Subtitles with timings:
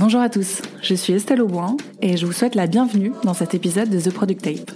[0.00, 3.54] Bonjour à tous, je suis Estelle Auboin et je vous souhaite la bienvenue dans cet
[3.54, 4.70] épisode de The Product Tape.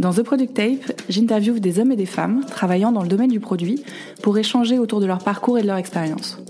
[0.00, 3.38] Dans The Product Tape, j'interviewe des hommes et des femmes travaillant dans le domaine du
[3.38, 3.84] produit
[4.20, 6.42] pour échanger autour de leur parcours et de leur expérience.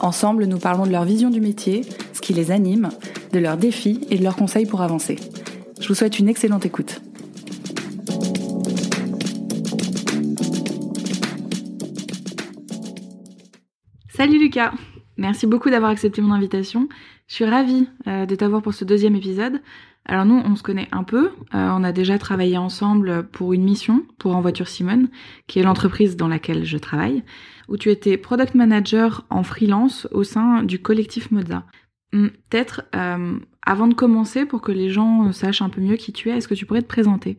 [0.00, 1.82] Ensemble, nous parlons de leur vision du métier,
[2.14, 2.88] ce qui les anime,
[3.34, 5.16] de leurs défis et de leurs conseils pour avancer.
[5.78, 7.02] Je vous souhaite une excellente écoute.
[14.08, 14.72] Salut Lucas
[15.18, 16.88] Merci beaucoup d'avoir accepté mon invitation.
[17.28, 19.60] Je suis ravie euh, de t'avoir pour ce deuxième épisode.
[20.04, 21.26] Alors nous, on se connaît un peu.
[21.26, 25.08] Euh, on a déjà travaillé ensemble pour une mission pour En Voiture Simone,
[25.46, 27.22] qui est l'entreprise dans laquelle je travaille,
[27.68, 31.64] où tu étais product manager en freelance au sein du collectif Moza.
[32.12, 36.12] Hmm, peut-être, euh, avant de commencer, pour que les gens sachent un peu mieux qui
[36.12, 37.38] tu es, est-ce que tu pourrais te présenter?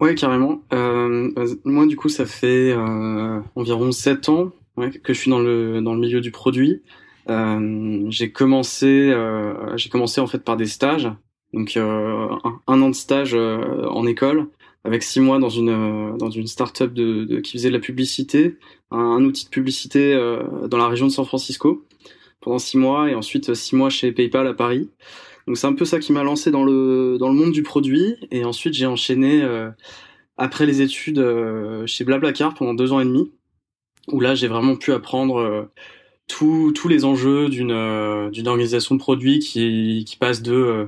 [0.00, 0.62] Ouais, carrément.
[0.72, 2.74] moi, du coup, ça fait
[3.54, 4.52] environ 7 ans
[5.02, 6.82] que je suis dans le, dans le milieu du produit.
[7.30, 11.10] Euh, j'ai commencé, euh, j'ai commencé en fait par des stages,
[11.52, 12.28] donc euh,
[12.66, 14.48] un, an de stage en école,
[14.84, 18.56] avec six mois dans une dans une start-up de, de qui faisait de la publicité,
[18.90, 20.14] un, outil de publicité
[20.68, 21.84] dans la région de San Francisco
[22.40, 24.88] pendant six mois et ensuite six mois chez PayPal à Paris.
[25.46, 28.16] Donc c'est un peu ça qui m'a lancé dans le dans le monde du produit
[28.30, 29.46] et ensuite j'ai enchaîné
[30.38, 31.22] après les études
[31.86, 33.32] chez Blablacar pendant deux ans et demi
[34.10, 35.68] où là j'ai vraiment pu apprendre
[36.28, 40.86] tous les enjeux d'une euh, d'une organisation de produits qui, qui passe de euh,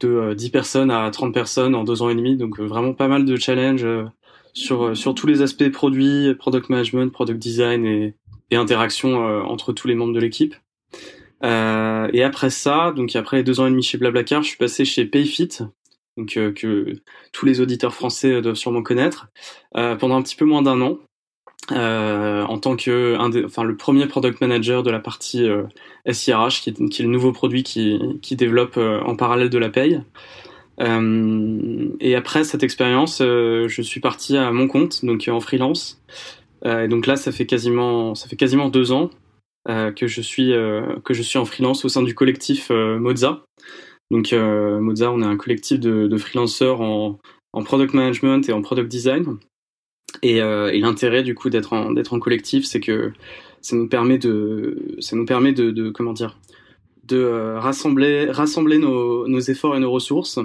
[0.00, 2.36] de 10 euh, personnes à 30 personnes en deux ans et demi.
[2.36, 3.86] Donc vraiment pas mal de challenges
[4.54, 8.14] sur sur tous les aspects produits, product management, product design et,
[8.50, 10.54] et interaction entre tous les membres de l'équipe.
[11.44, 14.56] Euh, et après ça, donc après les deux ans et demi chez Blablacar, je suis
[14.56, 15.58] passé chez Payfit,
[16.16, 17.00] donc que
[17.32, 19.28] tous les auditeurs français doivent sûrement connaître,
[19.76, 20.98] euh, pendant un petit peu moins d'un an.
[21.70, 25.64] Euh, en tant que le premier product manager de la partie euh,
[26.10, 29.68] SIRH, qui est, qui est, le nouveau produit qui, développe euh, en parallèle de la
[29.68, 30.00] paye.
[30.80, 36.00] Euh, et après cette expérience, je suis parti à mon compte, donc en freelance.
[36.64, 39.10] et donc là, ça fait quasiment, ça fait quasiment deux ans
[39.66, 40.52] que je suis
[41.04, 43.42] que je suis en freelance au sein du collectif Moza.
[44.10, 47.18] Donc Moza, on est un collectif de, de freelanceurs en,
[47.52, 49.38] en product management et en product design.
[50.22, 53.12] Et, euh, et l'intérêt du coup d'être en d'être en collectif, c'est que
[53.60, 56.38] ça nous permet de ça nous permet de, comment dire
[57.04, 60.38] de euh, rassembler rassembler nos, efforts et nos ressources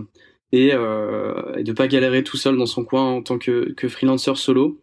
[0.52, 3.88] et, euh, et de pas galérer tout seul dans son coin en tant que, que
[3.88, 4.80] freelancer solo.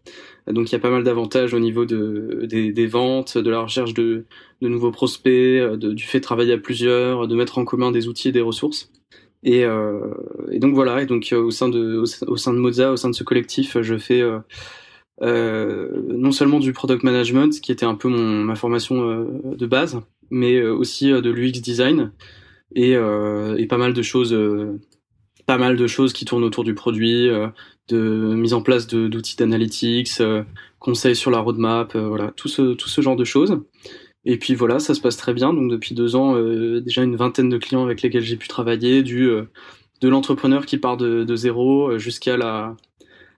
[0.47, 3.95] Donc il y a pas mal d'avantages au niveau de, des, ventes, de la recherche
[3.95, 4.25] de,
[4.63, 8.29] de nouveaux prospects, du fait de travailler à plusieurs, de mettre en commun des outils
[8.29, 8.91] et des ressources.
[9.43, 10.13] Et, euh,
[10.51, 13.09] et donc voilà, et donc euh, au sein de au, sein de Moza, au sein
[13.09, 14.39] de ce collectif, je fais euh,
[15.23, 19.25] euh, non seulement du product management, qui était un peu mon ma formation euh,
[19.57, 22.13] de base, mais aussi de l'UX design
[22.77, 24.37] et, et pas mal de choses
[25.47, 27.29] pas mal de choses qui tournent autour du produit,
[27.89, 27.99] de
[28.37, 30.23] mise en place d'outils d'analytics,
[30.79, 33.61] conseils sur la roadmap, voilà, tout ce, tout ce genre de choses.
[34.25, 35.53] Et puis voilà, ça se passe très bien.
[35.53, 39.03] Donc depuis deux ans, euh, déjà une vingtaine de clients avec lesquels j'ai pu travailler,
[39.03, 39.45] du euh,
[40.01, 42.77] de l'entrepreneur qui part de, zéro euh, jusqu'à la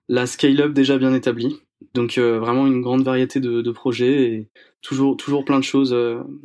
[0.09, 1.61] la scale-up déjà bien établie.
[1.95, 4.49] Donc vraiment une grande variété de, de, projets et
[4.83, 5.97] toujours toujours plein de choses.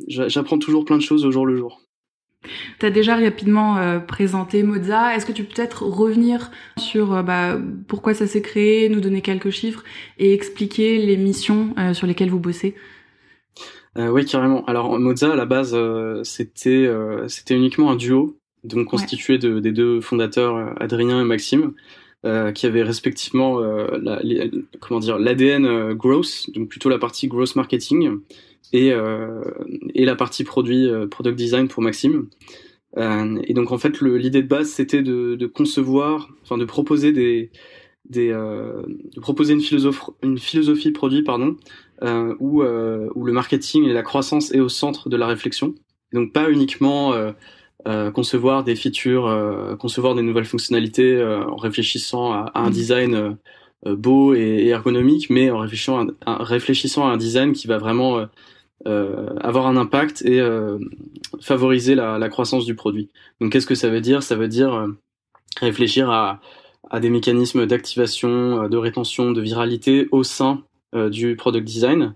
[0.08, 1.80] J'apprends toujours plein de choses au jour le jour.
[2.78, 5.14] Tu as déjà rapidement présenté Moza.
[5.14, 9.50] Est-ce que tu peux peut-être revenir sur bah, pourquoi ça s'est créé, nous donner quelques
[9.50, 9.84] chiffres
[10.18, 12.74] et expliquer les missions sur lesquelles vous bossez?
[13.96, 14.64] Euh, oui, carrément.
[14.66, 19.60] Alors Moza à la base euh, c'était euh, c'était uniquement un duo donc constitué de,
[19.60, 21.74] des deux fondateurs Adrien et Maxime
[22.54, 24.20] qui avaient respectivement la,
[24.80, 28.18] comment dire l'ADN growth donc plutôt la partie growth marketing
[28.72, 28.92] et
[29.94, 32.26] et la partie produit product design pour Maxime.
[32.96, 37.52] et donc en fait l'idée de base c'était de, de concevoir enfin de proposer des
[38.08, 38.82] des, euh,
[39.14, 41.56] de proposer une philosophie, une philosophie produit pardon,
[42.02, 45.74] euh, où, euh, où le marketing et la croissance est au centre de la réflexion.
[46.12, 47.32] Donc pas uniquement euh,
[47.86, 53.36] euh concevoir des features, euh, concevoir des nouvelles fonctionnalités en réfléchissant à, à un design
[53.84, 58.26] beau et, ergonomique, mais en réfléchissant à, réfléchissant à un design qui va vraiment
[58.84, 60.40] avoir un impact et
[61.40, 63.10] favoriser la, la, croissance du produit.
[63.40, 64.22] Donc qu'est-ce que ça veut dire?
[64.22, 64.88] Ça veut dire
[65.60, 66.40] réfléchir à
[66.90, 72.14] à des mécanismes d'activation, euh, de rétention, de viralité au sein euh, du product design.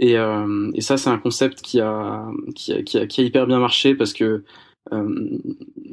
[0.00, 3.24] Et, euh, et ça, c'est un concept qui a, qui a, qui, a, qui, a,
[3.24, 4.42] hyper bien marché parce que
[4.92, 5.38] euh,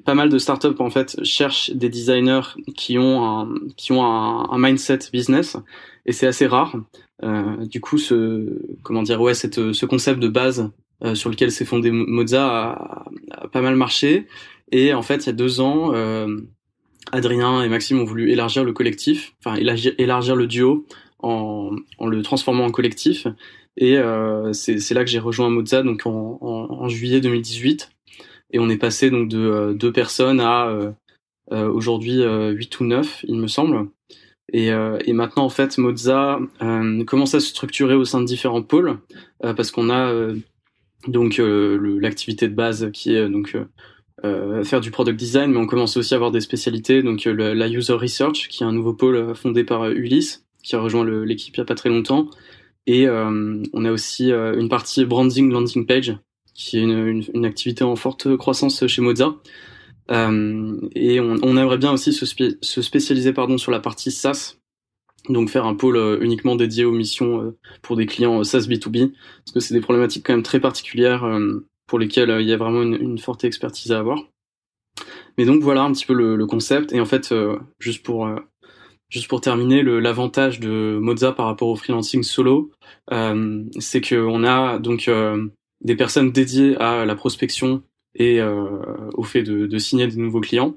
[0.06, 4.58] pas mal de startups en fait cherchent des designers qui ont un, qui ont un,
[4.58, 5.58] mindset business
[6.06, 6.78] et c'est assez rare.
[7.24, 10.72] Euh, du coup, ce comment dire ouais, cette, ce concept de base
[11.14, 14.26] sur lequel s'est fondé Moza a, a, pas mal marché.
[14.72, 15.92] Et en fait, il y a deux ans,
[17.12, 20.86] Adrien et Maxime ont voulu élargir le collectif, enfin élargir, élargir le duo
[21.20, 23.28] en, en, le transformant en collectif.
[23.78, 27.92] Et euh, c'est là que j'ai rejoint Moza donc en, en, en, juillet 2018.
[28.52, 30.92] Et on est passé donc de euh, deux personnes à euh,
[31.52, 33.90] euh aujourd'hui euh, huit ou neuf, il me semble.
[34.54, 36.40] Et, et maintenant en fait Moza
[37.06, 38.98] commence à se structurer au sein de différents pôles
[39.42, 40.10] parce qu'on a
[41.06, 43.58] donc l'activité de base qui est donc
[44.26, 47.54] euh, faire du product design, mais on commence aussi à avoir des spécialités, donc euh,
[47.54, 51.06] la user research, qui est un nouveau pôle euh, fondé par Ulysse, qui a rejoint
[51.06, 52.30] l'équipe il y a pas très longtemps,
[52.86, 56.18] et on a aussi une partie branding landing page,
[56.54, 59.36] qui est une, activité en forte croissance chez Moza.
[60.10, 64.56] Euh, et on, aimerait bien aussi se, se, spécialiser pardon sur la partie SaaS,
[65.28, 69.60] donc faire un pôle uniquement dédié aux missions pour des clients SaaS B2B, parce que
[69.60, 71.26] c'est des problématiques quand même très particulières
[71.88, 74.20] pour lesquels euh, il y a vraiment une, forte expertise à avoir.
[75.38, 76.94] Mais donc voilà un petit peu le, concept.
[76.94, 78.36] Et en fait, euh, juste pour euh,
[79.10, 82.72] juste pour terminer, l'avantage de Moza par rapport au freelancing solo,
[83.12, 85.10] euh, c'est qu'on a donc
[85.82, 87.84] des personnes dédiées à la prospection
[88.16, 90.76] et au fait de, signer des nouveaux clients.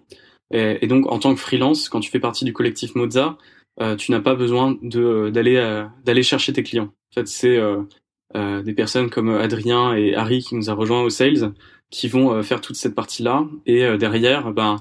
[0.53, 3.39] Et, donc en tant que freelance, quand tu fais partie du collectif Moza,
[3.99, 6.93] tu n'as pas besoin d'aller d'aller chercher tes clients.
[7.11, 7.59] En fait, c'est
[8.37, 11.53] euh, des personnes comme Adrien et Harry qui nous a rejoint au sales
[11.91, 14.77] qui vont euh, faire toute cette partie là et euh, derrière ben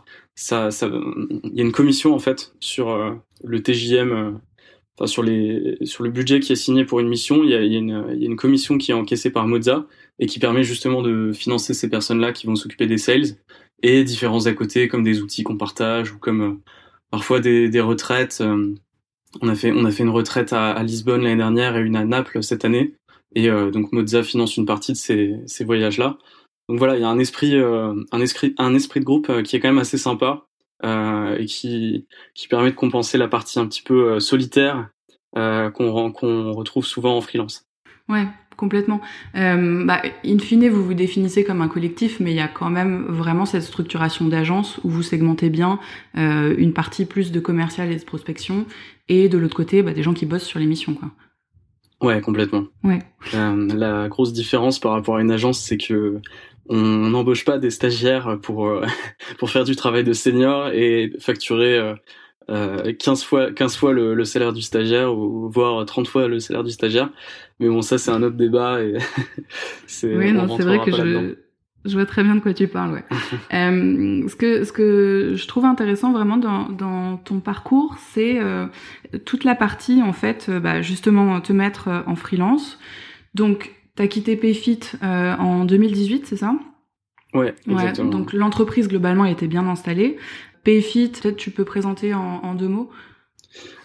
[0.51, 4.39] il y a une commission en fait sur le TJM
[4.99, 7.43] enfin sur le budget qui est signé pour une mission.
[7.43, 9.85] Il y a, une, commission qui est encaissée par Moza
[10.19, 13.37] et qui permet justement de financer ces personnes là qui vont s'occuper des sales
[13.81, 16.59] et différents à côté comme des outils qu'on partage ou comme
[17.11, 18.43] parfois des, retraites.
[19.41, 22.05] On a fait on a fait une retraite à, Lisbonne l'année dernière et une à
[22.05, 22.95] Naples cette année.
[23.35, 24.97] Et euh, donc Moza finance une partie de
[25.45, 26.17] ces voyages-là.
[26.69, 29.41] Donc voilà, il y a un esprit, euh, un esprit, un esprit de groupe euh,
[29.41, 30.45] qui est quand même assez sympa
[30.81, 34.89] et qui, qui permet de compenser la partie un petit peu solitaire
[35.33, 37.67] qu'on qu'on retrouve souvent en freelance.
[38.07, 38.25] Ouais,
[38.59, 38.99] complètement.
[39.35, 42.69] Euh, bah, in fine, vous vous définissez comme un collectif, mais il y a quand
[42.69, 45.79] même vraiment cette structuration d'agence où vous segmentez bien
[46.17, 48.65] euh, une partie plus de commercial et de prospection,
[49.07, 50.93] et de l'autre côté, bah, des gens qui bossent sur les missions.
[50.95, 51.09] Quoi.
[52.01, 52.65] Ouais, complètement.
[52.83, 52.99] Ouais.
[53.33, 56.19] Euh, la grosse différence par rapport à une agence, c'est que
[56.69, 58.85] on n'embauche pas des stagiaires pour euh,
[59.37, 61.93] pour faire du travail de senior et facturer euh,
[62.49, 66.39] euh 15 fois 15 fois le, le, salaire du stagiaire ou voire 30 fois le
[66.39, 67.09] salaire du stagiaire.
[67.59, 68.95] Mais bon, ça c'est un autre débat et
[69.87, 71.35] c'est Oui, non, c'est vrai que je
[71.85, 73.03] je vois très bien de quoi tu parles, ouais.
[73.53, 78.67] euh, ce que ce que je trouve intéressant vraiment dans, dans ton parcours, c'est euh,
[79.25, 82.77] toute la partie en fait, euh, bah, justement te mettre euh, en freelance.
[83.33, 86.55] Donc, tu as quitté Payfit euh, en 2018, c'est ça?
[87.33, 88.07] Ouais, exactement.
[88.07, 90.15] Ouais, donc l'entreprise globalement était bien installée.
[90.63, 92.89] Payfit, peut-être tu peux présenter en, en deux mots?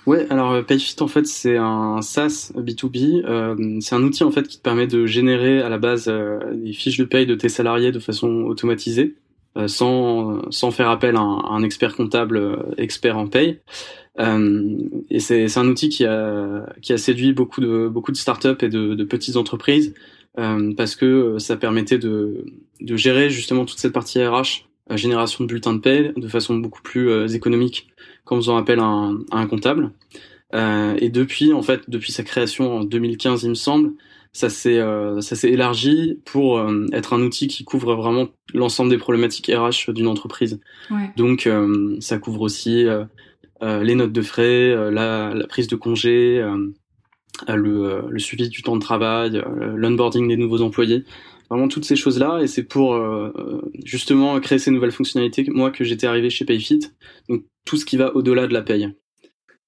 [0.06, 3.24] Ouais, alors euh, PayFit en fait c'est un SaaS B2B.
[3.24, 6.38] Euh, c'est un outil en fait qui te permet de générer à la base euh,
[6.54, 9.16] des fiches de paye de tes salariés de façon automatisée,
[9.66, 13.60] sans sans faire appel à un, expert comptable euh, expert en paye.
[14.18, 18.68] et c'est un outil qui a qui a séduit beaucoup de beaucoup de startups et
[18.68, 19.94] de, petites entreprises
[20.76, 22.44] parce que ça permettait de
[22.80, 26.82] de gérer justement toute cette partie RH, génération de bulletins de paye de façon beaucoup
[26.82, 27.88] plus économique
[28.24, 29.90] quand faisant appel à un, à un comptable.
[30.54, 33.92] Euh, et depuis, en fait, depuis sa création en 2015, il me semble,
[34.34, 38.90] ça s'est euh, ça s'est élargi pour euh, être un outil qui couvre vraiment l'ensemble
[38.90, 40.60] des problématiques RH d'une entreprise.
[40.90, 41.10] Ouais.
[41.16, 43.04] Donc, euh, ça couvre aussi euh,
[43.62, 46.44] les notes de frais, la, la, prise de congé,
[47.48, 49.42] le, le, suivi du temps de travail,
[49.74, 51.04] l'onboarding des nouveaux employés
[51.48, 52.40] vraiment toutes ces choses-là.
[52.42, 56.80] Et c'est pour euh, justement créer ces nouvelles fonctionnalités, moi, que j'étais arrivé chez Payfit.
[57.28, 58.94] Donc tout ce qui va au-delà de la paye.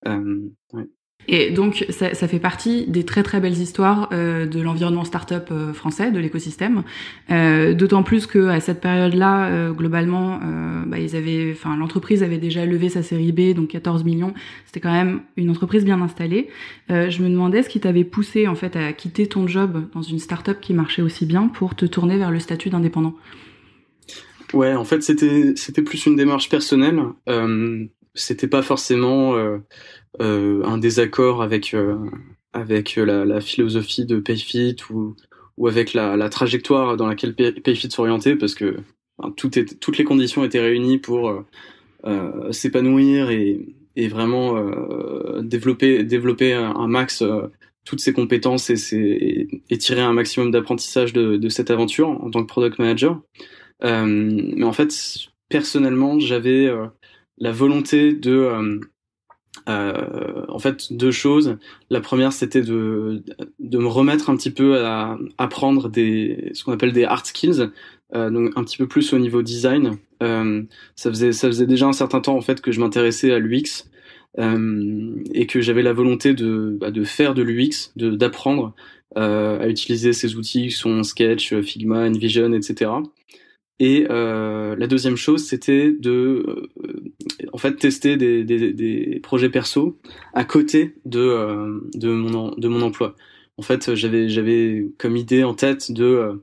[0.06, 0.40] Euh,
[0.72, 0.88] ouais.
[1.28, 5.72] Et donc, ça, fait partie des très très belles histoires euh, de l'environnement startup euh,
[5.72, 6.84] français, de l'écosystème.
[7.30, 10.40] Euh, D'autant plus que à cette période-là, euh, globalement,
[10.86, 10.98] bah,
[11.76, 14.34] l'entreprise avait déjà levé sa série B, donc 14 millions.
[14.66, 16.48] C'était quand même une entreprise bien installée.
[16.88, 20.18] Je me demandais ce qui t'avait poussé en fait à quitter ton job dans une
[20.18, 23.14] startup qui marchait aussi bien pour te tourner vers le statut d'indépendant.
[24.52, 27.00] Ouais, en fait, c'était c'était plus une démarche personnelle.
[28.14, 29.34] c'était pas forcément
[30.20, 31.96] un désaccord avec euh,
[32.52, 35.14] avec la, la, philosophie de Payfit ou
[35.56, 38.76] ou avec la, la trajectoire dans laquelle Payfit s'orientait parce que
[39.18, 41.44] enfin, tout est, toutes les conditions étaient réunies pour euh,
[42.04, 43.60] euh s'épanouir et,
[43.96, 47.22] et vraiment euh, développer développer un, max
[47.84, 52.42] toutes ces compétences et, et, tirer un maximum d'apprentissage de, de, cette aventure en tant
[52.42, 53.20] que product manager.
[53.82, 54.92] mais en fait,
[55.48, 56.68] personnellement, j'avais
[57.38, 58.80] la volonté de
[59.68, 61.56] euh, en fait deux choses.
[61.90, 63.22] La première, c'était de,
[63.58, 67.70] de me remettre un petit peu à apprendre des ce qu'on appelle des hard skills,
[68.14, 69.98] euh, donc un petit peu plus au niveau design.
[70.22, 70.62] Euh,
[70.94, 73.84] ça faisait ça faisait déjà un certain temps en fait que je m'intéressais à l'UX
[74.38, 78.74] euh, et que j'avais la volonté de bah, de faire de l'UX, d'apprendre
[79.16, 82.90] euh, à utiliser ces outils qui sont Sketch, Figma, InVision, etc.
[83.78, 87.04] Et euh, la deuxième chose, c'était de, euh,
[87.52, 89.98] en fait, tester des, des, des, projets perso
[90.32, 93.14] à côté de euh, de mon de mon emploi.
[93.58, 96.40] En fait, j'avais j'avais comme idée en tête de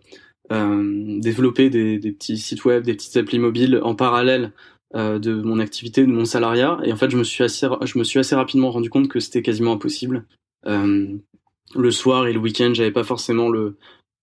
[0.52, 4.52] euh, développer des, des, petits sites web, des petites applis mobiles en parallèle
[4.96, 6.80] de mon activité, de mon salariat.
[6.84, 9.20] Et en fait, je me suis assez je me suis assez rapidement rendu compte que
[9.20, 10.26] c'était quasiment impossible.
[10.66, 13.76] le soir et le week-end, j'avais pas forcément le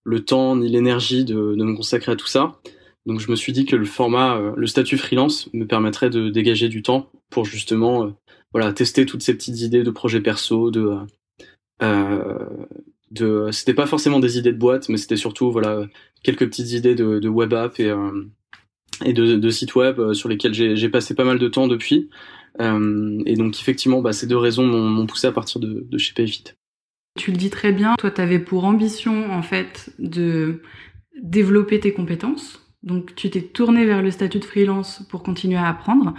[0.05, 2.61] le temps ni l'énergie de, de me consacrer à tout ça.
[3.07, 6.29] Donc je me suis dit que le format, euh, le statut freelance me permettrait de
[6.29, 8.11] dégager du temps pour justement euh,
[8.53, 10.97] voilà tester toutes ces petites idées de projets perso, de
[11.83, 12.47] euh,
[13.11, 15.87] de c'était pas forcément des idées de boîte, mais c'était surtout voilà
[16.23, 21.25] quelques petites idées de, web app et de, sites web sur lesquels j'ai passé pas
[21.25, 22.11] mal de temps depuis.
[22.61, 26.45] et donc effectivement, bah, ces deux raisons m'ont poussé à partir de, de chez Payfit.
[27.19, 30.63] Tu le dis très bien, toi tu avais pour ambition en fait de
[31.21, 35.69] développer tes compétences, donc tu t'es tourné vers le statut de freelance pour continuer à
[35.69, 36.15] apprendre.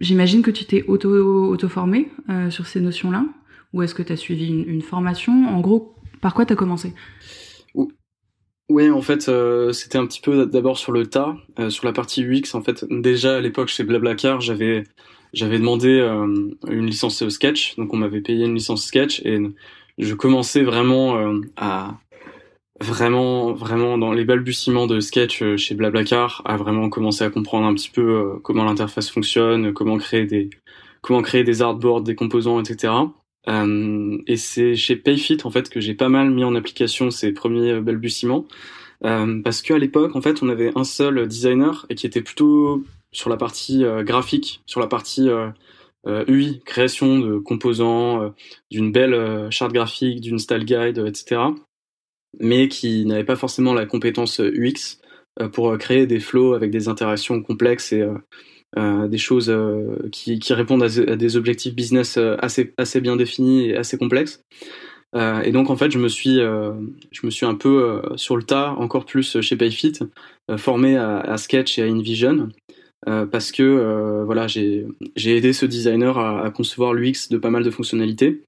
[0.00, 3.24] J'imagine que tu t'es auto-formé euh, sur ces notions-là
[3.72, 5.48] Ou est-ce que tu as suivi une, formation?
[5.48, 6.92] En gros, par quoi tu as commencé
[8.68, 11.92] Oui, en fait, euh, c'était un petit peu d'abord sur le tas, euh, sur la
[11.92, 12.54] partie UX.
[12.54, 14.84] En fait, déjà à l'époque chez Blablacar, j'avais
[15.34, 16.00] j'avais demandé
[16.70, 19.38] une licence Sketch, donc on m'avait payé une licence Sketch et
[19.98, 21.18] je commençais vraiment
[21.58, 21.98] à
[22.80, 27.66] vraiment vraiment dans les balbutiements de sketch euh, chez Blablacar à vraiment commencer à comprendre
[27.66, 30.50] un petit peu euh, comment l'interface fonctionne, comment créer des
[31.02, 32.92] comment créer des artboards, des composants, etc.
[33.48, 37.32] Euh, et c'est chez Payfit en fait que j'ai pas mal mis en application ces
[37.32, 38.46] premiers balbutiements
[39.00, 42.82] parce qu'à l'époque en fait on avait un seul designer et qui était plutôt
[43.12, 45.28] sur la partie graphique, sur la partie
[46.04, 48.34] UI, création de composants,
[48.72, 51.52] d'une belle charte graphique, d'une style guide, etc
[52.40, 54.98] mais qui n'avait pas forcément la compétence UX
[55.40, 58.06] euh, pour euh, créer des flows avec des interactions complexes et
[58.76, 59.52] euh, des choses
[60.12, 64.42] qui, répondent à, des objectifs business assez, assez bien définis et assez complexes.
[65.14, 66.72] Euh, et donc en fait, je me suis, euh,
[67.10, 69.94] je me suis un peu euh, sur le tas, encore plus chez Payfit,
[70.56, 72.48] formé à, Sketch et à InVision,
[73.04, 78.44] parce que voilà, j'ai aidé ce designer à concevoir l'UX de pas mal de fonctionnalités.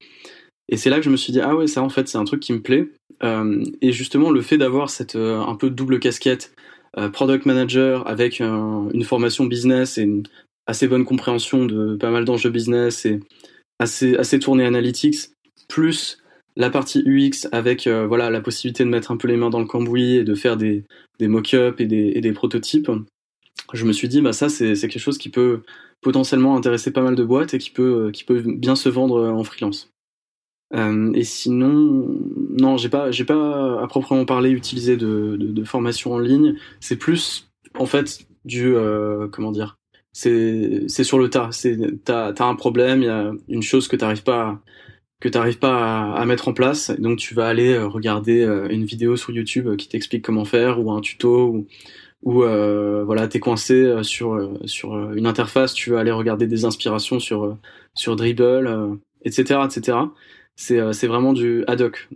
[0.70, 2.24] Et c'est là que je me suis dit ah ouais, ça en fait c'est un
[2.24, 2.88] truc qui me plaît.
[3.22, 6.54] Euh, et justement, le fait d'avoir cette euh, un peu double casquette,
[6.96, 10.22] euh, product manager avec une formation business et une
[10.66, 13.20] assez bonne compréhension de pas mal d'enjeux business et
[13.78, 15.30] assez assez tourné analytics,
[15.68, 16.18] plus
[16.56, 19.66] la partie UX avec voilà la possibilité de mettre un peu les mains dans le
[19.66, 20.84] cambouis et de faire des,
[21.18, 22.90] des mock-ups et des, et des prototypes.
[23.72, 25.62] Je me suis dit bah ça c'est quelque chose qui peut
[26.02, 29.44] potentiellement intéresser pas mal de boîtes et qui peut qui peut bien se vendre en
[29.44, 29.90] freelance.
[30.74, 32.06] Euh, et sinon,
[32.58, 36.56] non, j'ai pas, j'ai pas à proprement parler utilisé de, de, de formation en ligne.
[36.80, 39.78] C'est plus, en fait, du, euh, comment dire,
[40.12, 41.48] c'est, c'est sur le tas.
[41.52, 44.60] C'est, t'as, t'as un problème, il y a une chose que t'arrives pas,
[45.20, 48.84] que t'arrives pas à, mettre en place, donc tu vas aller euh, regarder euh, une
[48.84, 51.66] vidéo sur YouTube qui t'explique comment faire ou un tuto ou,
[52.22, 57.18] ou euh, voilà, t'es coincé sur sur une interface, tu vas aller regarder des inspirations
[57.20, 57.56] sur
[57.94, 59.98] sur Dribble, etc., etc
[60.56, 62.08] c'est c'est vraiment du ad hoc,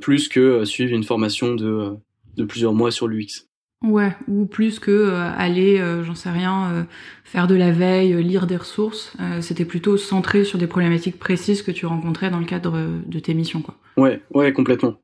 [0.00, 1.90] plus que euh, suivre une formation de, euh,
[2.36, 3.46] de plusieurs mois sur l'UX.
[3.84, 6.86] Ouais, ou plus que euh, aller, j'en sais rien,
[7.24, 9.16] faire de la veille, lire des ressources.
[9.40, 13.34] C'était plutôt centré sur des problématiques précises que tu rencontrais dans le cadre de tes
[13.34, 13.74] missions, quoi.
[13.96, 15.00] Ouais, ouais, complètement.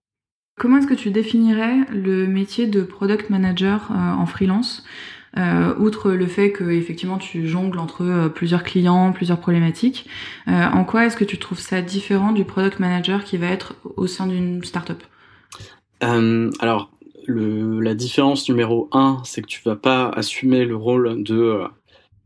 [0.61, 4.85] Comment est-ce que tu définirais le métier de product manager en freelance?
[5.37, 10.07] Euh, outre le fait que effectivement tu jongles entre euh, plusieurs clients, plusieurs problématiques,
[10.49, 13.75] euh, en quoi est-ce que tu trouves ça différent du product manager qui va être
[13.97, 15.03] au sein d'une startup?
[16.01, 16.91] Alors
[17.27, 21.61] la différence numéro un, c'est que tu vas pas assumer le rôle de,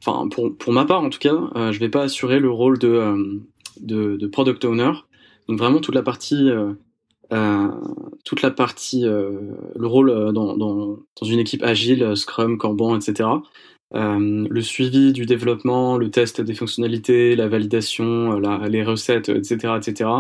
[0.05, 1.35] enfin pour, pour ma part en tout cas,
[1.73, 3.43] je vais pas assurer le rôle de,
[3.81, 4.93] de, de product owner.
[5.49, 6.51] Donc vraiment toute la partie
[7.33, 7.69] euh,
[8.25, 9.31] toute la partie, euh,
[9.75, 13.29] le rôle euh, dans, une équipe agile, Scrum, Kanban, etc.
[13.95, 20.11] le suivi du développement, le test des fonctionnalités, la validation, les recettes, etc., etc.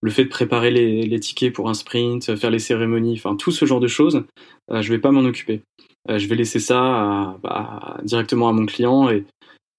[0.00, 3.64] Le fait de préparer les, tickets pour un sprint, faire les cérémonies, enfin tout ce
[3.64, 4.24] genre de choses,
[4.70, 5.62] je vais pas m'en occuper.
[6.08, 9.24] je vais laisser ça bah, directement à mon client et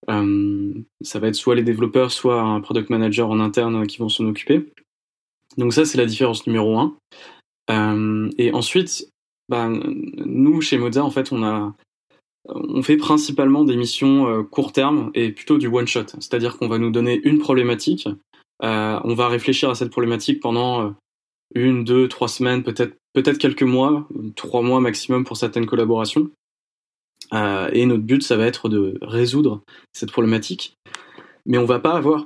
[0.08, 4.26] ça va être soit les développeurs, soit un product manager en interne qui vont s'en
[4.26, 4.74] occuper.
[5.58, 6.96] Donc ça, c'est la différence numéro un.
[7.70, 9.08] Euh, et ensuite,
[9.50, 11.74] bah, nous, chez Moza, en fait, on a,
[12.46, 16.06] on fait principalement des missions euh, court terme et plutôt du one shot.
[16.20, 18.08] C'est-à-dire qu'on va nous donner une problématique,
[18.64, 20.94] euh, on va réfléchir à cette problématique pendant
[21.56, 26.32] une, deux, trois semaines, peut-être peut-être quelques mois, trois mois maximum pour certaines collaborations.
[27.32, 30.76] et notre but, ça va être de résoudre cette problématique.
[31.46, 32.26] Mais on va pas avoir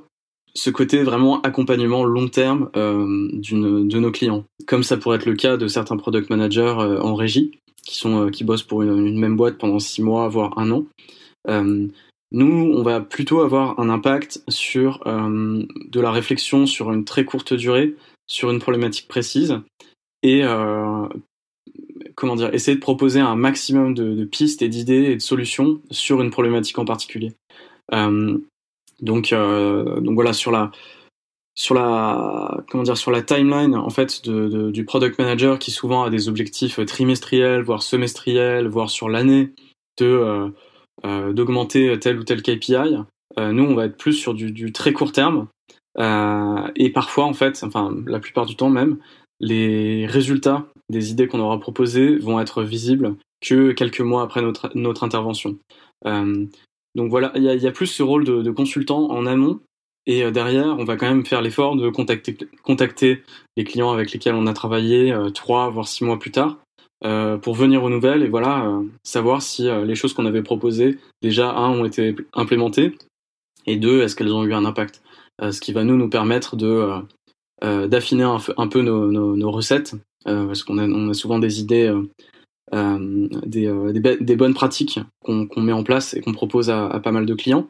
[0.58, 5.36] ce côté vraiment accompagnement long terme euh, de nos clients, comme ça pourrait être le
[5.36, 7.52] cas de certains product managers euh, en régie
[7.84, 10.86] qui euh, bossent pour une, même boîte pendant six mois voire un an.
[12.32, 17.54] nous, on va plutôt avoir un impact sur de la réflexion sur une très courte
[17.54, 17.96] durée
[18.26, 19.60] sur une problématique précise
[20.24, 20.42] et
[22.16, 26.22] comment dire essayer de proposer un maximum de, pistes et d'idées et de solutions sur
[26.22, 27.34] une problématique en particulier.
[29.02, 30.72] Donc voilà sur la
[31.56, 35.72] sur la comment dire sur la timeline en fait de, de, du product manager qui
[35.72, 39.54] souvent a des objectifs trimestriels voire semestriels voire sur l'année
[40.00, 40.50] de euh,
[41.06, 42.98] euh, d'augmenter tel ou tel KPI
[43.38, 45.48] euh, nous on va être plus sur du, du très court terme.
[46.00, 49.00] Euh, et parfois en fait enfin la plupart du temps même
[49.40, 54.70] les résultats des idées qu'on aura proposées vont être visibles que quelques mois après notre
[54.76, 55.58] notre intervention.
[56.06, 56.46] Euh,
[56.98, 59.60] donc voilà, il y a, plus ce rôle de, consultant en amont.
[60.08, 63.24] Et euh, derrière, on va quand même faire l'effort de contacter,
[63.56, 66.58] les clients avec lesquels on a travaillé euh, trois voire six mois plus tard
[67.06, 71.52] euh, pour venir aux nouvelles et voilà savoir si les choses qu'on avait proposées déjà
[71.52, 72.98] un ont été implémentées
[73.68, 75.04] et deux est-ce qu'elles ont eu un impact.
[75.40, 76.90] ce qui va nous nous permettre de
[77.62, 79.94] d'affiner un, peu nos, nos recettes
[80.26, 81.94] parce qu'on a, on a souvent des idées
[82.74, 87.00] euh, euh, des, des, bonnes pratiques qu'on met en place et qu'on propose à, à,
[87.00, 87.68] pas mal de clients.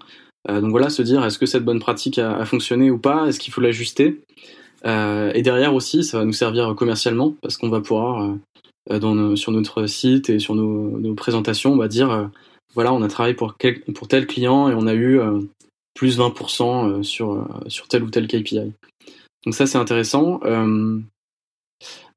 [0.49, 3.27] Euh, donc voilà, se dire est-ce que cette bonne pratique a, a fonctionné ou pas,
[3.27, 4.21] est-ce qu'il faut l'ajuster?
[4.85, 8.37] et derrière aussi, ça va nous servir commercialement parce qu'on va pouvoir
[8.89, 12.29] dans sur notre site et sur nos, nos présentations, on va dire
[12.73, 15.19] voilà, on a travaillé pour, quel, pour tel client et on a eu
[15.93, 18.71] plus 20% sur, sur tel ou tel KPI.
[19.47, 20.41] Donc ça, c'est intéressant.
[20.43, 20.99] Euh,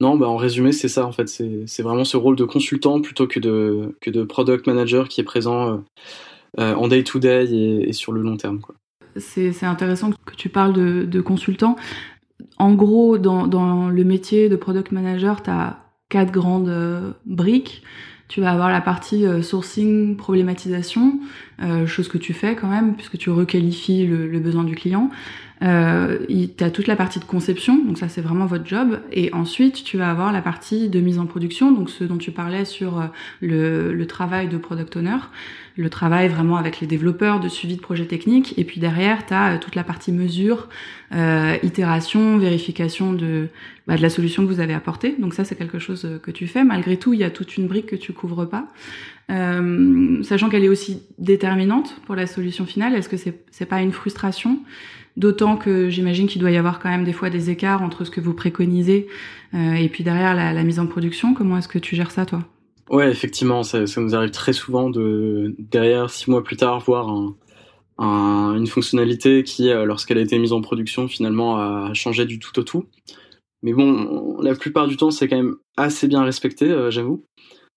[0.01, 1.29] non, bah en résumé, c'est ça en fait.
[1.29, 5.77] C'est vraiment ce rôle de consultant plutôt que de, product manager qui est présent euh,
[6.59, 8.61] euh, en day-to-day et, sur le long terme.
[9.17, 11.77] C'est intéressant que tu parles de, consultant.
[12.57, 17.83] En gros, dans, dans, le métier de product manager, tu as quatre grandes euh, briques.
[18.31, 21.19] Tu vas avoir la partie sourcing, problématisation,
[21.87, 25.11] chose que tu fais quand même, puisque tu requalifies le, le besoin du client.
[25.63, 28.99] Euh, tu as toute la partie de conception, donc ça c'est vraiment votre job.
[29.13, 32.31] Et ensuite, tu vas avoir la partie de mise en production, donc ce dont tu
[32.31, 33.07] parlais sur euh,
[33.41, 35.19] le, le travail de product owner,
[35.81, 38.55] le travail vraiment avec les développeurs de suivi de projet technique.
[38.59, 40.69] Et puis derrière, tu as euh, toute la partie mesure,
[41.15, 43.49] euh, itération, vérification de,
[43.87, 45.17] bah, de la solution que vous avez apportée.
[45.19, 46.65] Donc ça, c'est quelque chose euh, que tu fais.
[46.65, 48.69] Malgré tout, il y a toute une brique que tu couvres pas.
[49.31, 53.81] Euh, sachant qu'elle est aussi déterminante pour la solution finale, est-ce que c'est c'est pas
[53.81, 54.61] une frustration?
[55.17, 58.11] D'autant que j'imagine qu'il doit y avoir quand même des fois des écarts entre ce
[58.11, 59.09] que vous préconisez
[59.55, 61.35] euh, et puis derrière la, mise en production.
[61.35, 62.45] Comment est-ce que tu gères ça, toi?
[62.91, 67.09] Ouais, effectivement, ça, nous arrive très souvent de derrière six mois plus tard voir
[67.99, 72.59] une fonctionnalité qui, euh, lorsqu'elle a été mise en production, finalement a changé du tout
[72.59, 72.87] au tout.
[73.63, 77.25] Mais bon, la plupart du temps, c'est quand même assez bien respecté, euh, j'avoue.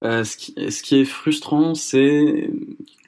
[0.02, 2.50] ce, qui, ce qui est frustrant, c'est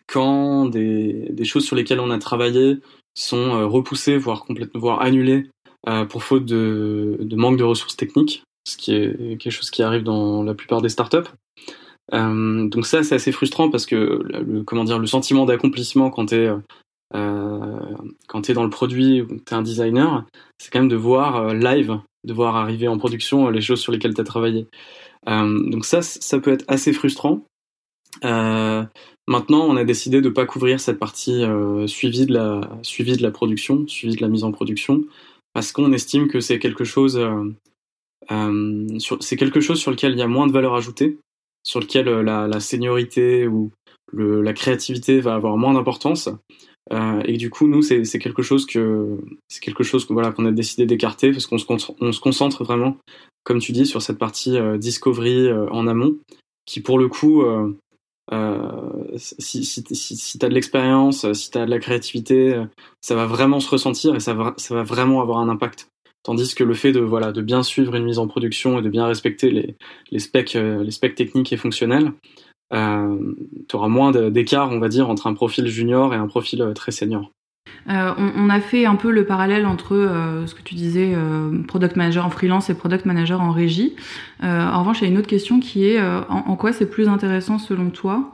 [0.07, 2.77] quand des, choses sur lesquelles on a travaillé
[3.13, 5.49] sont euh, repoussés, voire complètement, voire annulés
[5.87, 10.03] euh, pour faute de, manque de ressources techniques, ce qui est quelque chose qui arrive
[10.03, 11.29] dans la plupart des startups.
[12.13, 16.27] Euh, donc ça, c'est assez frustrant parce que le, comment dire, le sentiment d'accomplissement quand
[16.27, 16.49] t'es
[17.15, 17.79] euh,
[18.27, 20.25] quand t'es dans le produit ou t'es un designer,
[20.59, 24.13] c'est quand même de voir live, de voir arriver en production les choses sur lesquelles
[24.13, 24.67] t'as travaillé.
[25.27, 27.45] donc ça, ça peut être assez frustrant.
[28.23, 28.83] Euh,
[29.27, 33.21] Maintenant, on a décidé de ne pas couvrir cette partie euh, suivie, de la, de
[33.21, 35.03] la production, suivie de la mise en production,
[35.53, 37.43] parce qu'on estime que c'est quelque chose, euh,
[38.31, 38.87] euh,
[39.19, 41.17] c'est quelque chose sur lequel il y a moins de valeur ajoutée,
[41.65, 43.71] sur lequel euh, la, la seniorité ou
[44.13, 46.29] le, la créativité va avoir moins d'importance,
[46.93, 49.17] euh, et du coup, nous, c'est quelque chose que
[49.49, 51.65] c'est quelque chose que voilà qu'on a décidé d'écarter parce qu'on se,
[51.99, 52.97] on se concentre vraiment,
[53.43, 56.15] comme tu dis, sur cette partie discovery en amont,
[56.67, 57.43] qui pour le coup
[59.17, 62.63] si, si, si, si tu as de l'expérience, si tu as de la créativité,
[63.01, 65.89] ça va vraiment se ressentir et ça va, ça va vraiment avoir un impact.
[66.25, 69.51] Tandis que le fait de bien suivre une mise en production et de bien respecter
[69.51, 69.75] les,
[70.11, 70.57] les specs
[70.89, 72.11] specs techniques et fonctionnels,
[72.73, 73.17] euh,
[73.69, 76.91] tu auras moins d'écart, on va dire, entre un profil junior et un profil très
[76.91, 77.31] senior.
[77.87, 81.61] Euh, on, a fait un peu le parallèle entre euh, ce que tu disais, euh,
[81.67, 83.95] product manager en freelance et product manager en régie.
[84.41, 87.59] en revanche, il y a une autre question qui est en, quoi c'est plus intéressant
[87.59, 88.33] selon toi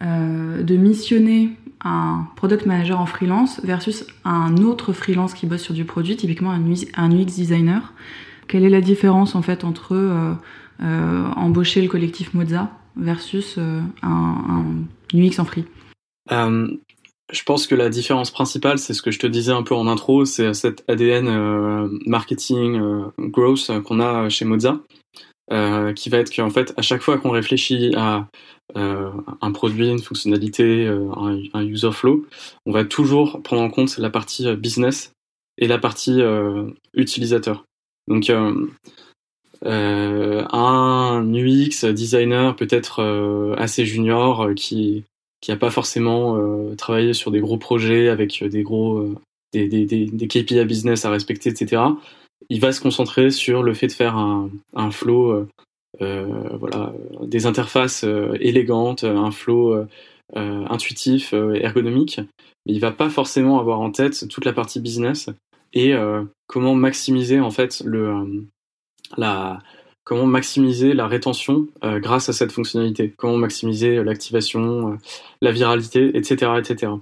[0.00, 1.50] de missionner
[1.84, 6.50] un product manager en freelance versus un autre freelance qui bosse sur du produit, typiquement
[6.50, 7.92] un UX, designer.
[8.48, 10.36] Quelle est la différence en fait entre
[10.80, 14.64] embaucher le collectif Moza versus un, un,
[15.14, 15.64] UX en free?
[17.32, 19.86] Je pense que la différence principale, c'est ce que je te disais un peu en
[19.86, 24.80] intro, c'est cet ADN euh, marketing euh, growth qu'on a chez Moza,
[25.50, 28.28] euh, qui va être qu'en fait, à chaque fois qu'on réfléchit à
[28.74, 32.26] un produit, une fonctionnalité, un, user flow,
[32.66, 35.12] on va toujours prendre en compte la partie business
[35.58, 36.20] et la partie
[36.94, 37.64] utilisateur.
[38.08, 38.68] Donc, un
[41.34, 45.04] UX designer peut-être assez junior qui
[45.44, 49.14] qui n'a pas forcément euh, travaillé sur des gros projets avec euh, des gros euh,
[49.52, 51.82] des, KPI business à respecter, etc.
[52.48, 55.46] Il va se concentrer sur le fait de faire un, un flow,
[56.00, 58.04] voilà, des interfaces
[58.40, 59.86] élégantes, un flow
[60.34, 62.20] intuitif, ergonomique.
[62.66, 65.30] Mais il va pas forcément avoir en tête toute la partie business
[65.72, 65.94] et
[66.46, 68.46] comment maximiser en fait le
[69.16, 69.60] la
[70.04, 74.96] comment maximiser la rétention euh, grâce à cette fonctionnalité, comment maximiser euh, l'activation, euh,
[75.40, 76.92] la viralité, etc., etc.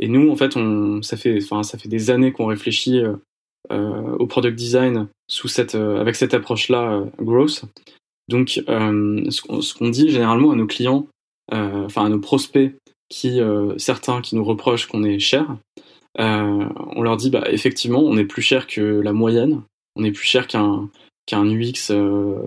[0.00, 0.54] Et nous, en fait,
[1.02, 3.00] ça fait, enfin, ça fait des années qu'on réfléchit
[3.70, 7.64] au product design sous cette, avec cette approche-là, growth.
[8.28, 11.06] Donc, ce qu'on dit généralement à nos clients,
[11.52, 12.74] enfin à nos prospects,
[13.08, 13.40] qui
[13.76, 15.56] certains qui nous reprochent qu'on est cher,
[16.18, 19.62] on leur dit, bah, effectivement, on est plus cher que la moyenne,
[19.96, 20.88] on est plus cher qu'un
[21.26, 22.38] qu'un UX euh,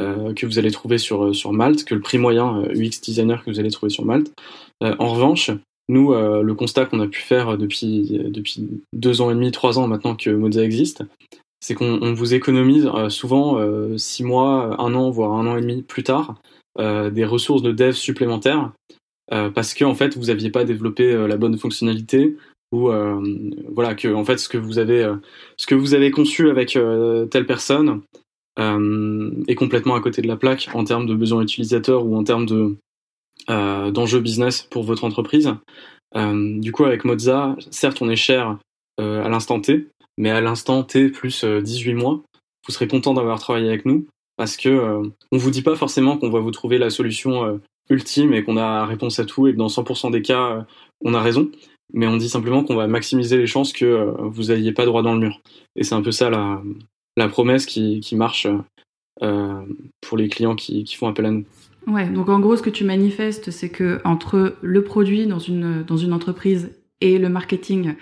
[0.00, 3.44] euh, que vous allez trouver sur, euh, sur Malte, que le prix moyen UX designer
[3.44, 4.32] que vous allez trouver sur Malte.
[4.80, 5.50] en revanche,
[5.88, 9.86] nous, le constat qu'on a pu faire depuis, depuis deux ans et demi, trois ans
[9.86, 11.04] maintenant que Moza existe,
[11.64, 13.58] c'est qu'on vous économise souvent
[13.96, 16.34] six mois, un an, voire un an et demi plus tard,
[16.78, 18.72] des ressources de dev supplémentaires
[19.30, 22.36] parce que en fait vous n'aviez pas développé la bonne fonctionnalité
[22.74, 23.20] ou euh,
[23.72, 25.16] voilà que en fait ce que vous avez euh,
[25.56, 28.02] ce que vous avez conçu avec euh, telle personne
[28.56, 32.46] est complètement à côté de la plaque en termes de besoins utilisateurs ou en termes
[32.46, 32.76] de
[33.48, 35.52] d'enjeux business pour votre entreprise.
[36.14, 38.56] du coup, avec Moza, certes, on est cher
[38.98, 42.22] à l'instant T, mais à l'instant T plus 18 mois,
[42.66, 46.30] vous serez content d'avoir travaillé avec nous parce que on vous dit pas forcément qu'on
[46.30, 49.68] va vous trouver la solution ultime et qu'on a réponse à tout et que dans
[49.68, 50.66] 100% des cas,
[51.04, 51.50] on a raison
[51.92, 55.02] mais on dit simplement qu'on va maximiser les chances que euh, vous n'ayez pas droit
[55.02, 55.40] dans le mur.
[55.76, 56.62] Et c'est un peu ça la,
[57.16, 58.48] la promesse qui, qui marche
[59.22, 59.62] euh,
[60.00, 61.44] pour les clients qui, qui, font appel à nous.
[61.86, 65.82] Ouais, donc en gros, ce que tu manifestes, c'est que entre le produit dans une,
[65.82, 67.94] dans une entreprise et le marketing,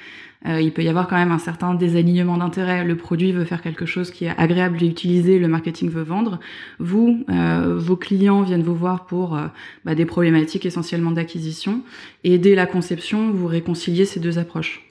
[0.47, 2.85] euh, il peut y avoir quand même un certain désalignement d'intérêt.
[2.85, 6.41] Le produit veut faire quelque chose qui est agréable à utiliser, le marketing veut vendre.
[6.79, 9.47] Vous, euh, vos clients viennent vous voir pour euh,
[9.85, 11.83] bah, des problématiques essentiellement d'acquisition.
[12.25, 14.83] Et dès la conception, vous réconciliez ces deux approches.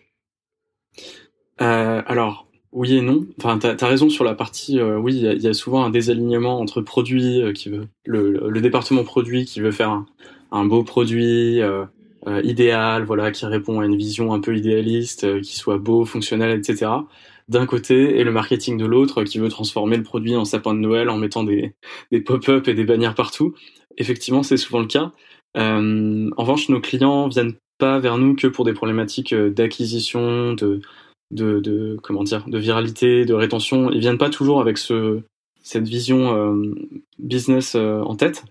[1.57, 3.25] alors, oui et non.
[3.37, 4.81] Enfin, t'as as raison sur la partie.
[4.81, 9.45] oui, il y, a souvent un désalignement entre produit qui veut le, le, département produit
[9.45, 10.05] qui veut faire un,
[10.51, 11.85] un beau produit, euh,
[12.43, 16.57] idéal, voilà, qui répond à une vision un peu idéaliste, euh, qui soit beau, fonctionnel,
[16.57, 16.91] etc.
[17.47, 20.79] D'un côté, et le marketing de l'autre, qui veut transformer le produit en sapin de
[20.79, 21.73] Noël en mettant des,
[22.11, 23.55] des pop-up et des bannières partout.
[23.97, 25.11] Effectivement, c'est souvent le cas.
[25.57, 30.53] Euh, en revanche, nos clients viennent pas vers nous que pour des problématiques euh, d'acquisition,
[30.53, 30.81] de,
[31.31, 33.91] de, de, comment dire, de viralité, de rétention.
[33.91, 35.21] Ils viennent pas toujours avec ce,
[35.63, 36.73] cette vision euh,
[37.19, 38.45] business en tête.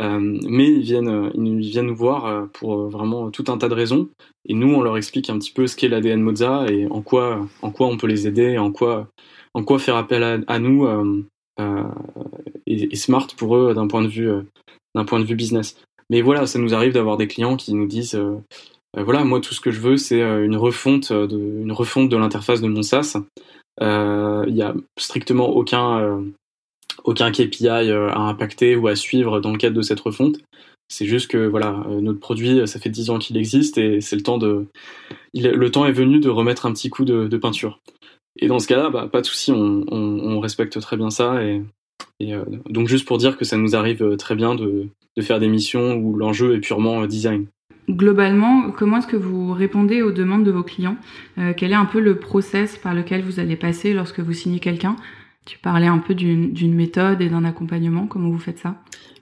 [0.00, 3.68] Euh, mais ils viennent, euh, ils viennent nous voir euh, pour vraiment tout un tas
[3.68, 4.08] de raisons.
[4.46, 7.46] Et nous, on leur explique un petit peu ce qu'est l'ADN Moza et en quoi,
[7.62, 9.08] en quoi on peut les aider, en quoi,
[9.54, 10.88] en quoi faire appel à, nous
[12.66, 14.30] et, smart pour eux d'un point de vue,
[14.94, 15.76] d'un point de vue business.
[16.10, 18.20] Mais voilà, ça nous arrive d'avoir des clients qui nous disent
[18.96, 22.60] voilà, moi tout ce que je veux, c'est une refonte de, une refonte de l'interface
[22.60, 23.16] de mon SaaS.
[23.80, 26.22] Il y a strictement aucun
[27.02, 30.38] aucun KPI euh, à impacter ou à suivre dans le cadre de cette refonte.
[30.88, 34.16] C'est juste que voilà, euh, notre produit, ça fait 10 ans qu'il existe et c'est
[34.16, 34.66] le temps de,
[35.34, 37.80] le temps est venu de remettre un petit coup de, peinture.
[38.38, 41.42] Et dans ce cas-là, bah, pas de souci, on, respecte très bien ça.
[41.42, 41.62] Et,
[42.22, 45.48] euh, donc juste pour dire que ça nous arrive très bien de, de faire des
[45.48, 47.46] missions où l'enjeu est purement design.
[47.88, 50.96] Globalement, comment est-ce que vous répondez aux demandes de vos clients?
[51.56, 54.96] Quel est un peu le process par lequel vous allez passer lorsque vous signez quelqu'un?
[55.46, 58.06] Tu parlais un peu d'une méthode et d'un accompagnement.
[58.06, 58.76] Comment vous faites ça?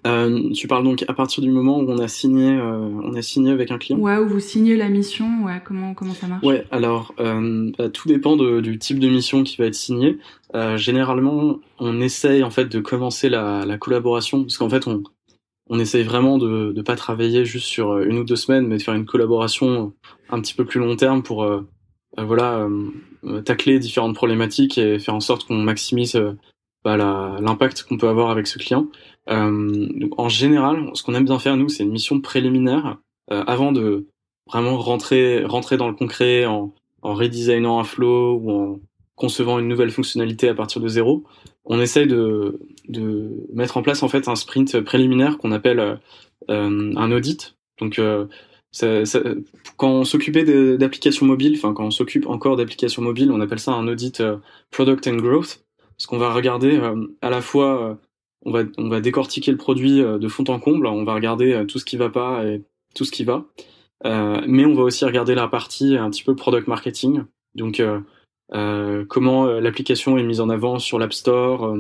[0.07, 3.23] Euh, tu parles donc à partir du moment où on a signé, euh, on a
[3.23, 3.99] signé avec un client?
[3.99, 5.45] Ouais, où vous signez la mission.
[5.45, 6.45] Ouais, comment comment ça marche?
[6.45, 10.19] Ouais, alors euh, bah, tout dépend de, du type de mission qui va être signée.
[10.55, 15.03] Euh, généralement, on essaye en fait de commencer la, la collaboration parce qu'en fait on
[15.71, 18.83] on essaye vraiment de ne pas travailler juste sur une ou deux semaines, mais de
[18.83, 19.93] faire une collaboration
[20.29, 21.67] un petit peu plus long terme pour euh,
[22.19, 22.69] voilà
[23.45, 26.21] tacler différentes problématiques et faire en sorte qu'on maximise
[26.85, 28.89] bah, l'impact qu'on peut avoir avec ce client.
[29.31, 32.99] Euh, en général, ce qu'on aime bien faire nous, c'est une mission préliminaire
[33.31, 34.07] euh, avant de
[34.49, 38.81] vraiment rentrer rentrer dans le concret en, en redesignant un flow ou en
[39.15, 41.23] concevant une nouvelle fonctionnalité à partir de zéro.
[41.65, 46.01] On essaye de, de mettre en place en fait un sprint préliminaire qu'on appelle
[46.51, 47.55] euh, un audit.
[47.79, 48.01] Donc
[48.73, 49.21] ça, ça,
[49.77, 50.45] quand on s'occupait
[50.77, 54.23] d'applications mobiles, enfin quand on s'occupe encore d'applications mobiles, on appelle ça un audit
[54.71, 55.65] product and growth,
[55.97, 56.81] parce qu'on va regarder
[57.21, 57.99] à la fois
[58.45, 61.53] on va, on va décortiquer le produit euh, de fond en comble, on va regarder
[61.53, 62.63] euh, tout ce qui va pas et
[62.95, 63.45] tout ce qui va.
[64.05, 67.23] Euh, mais on va aussi regarder la partie un petit peu product marketing.
[67.55, 71.77] Donc, euh, comment l'application est mise en avant sur l'App Store,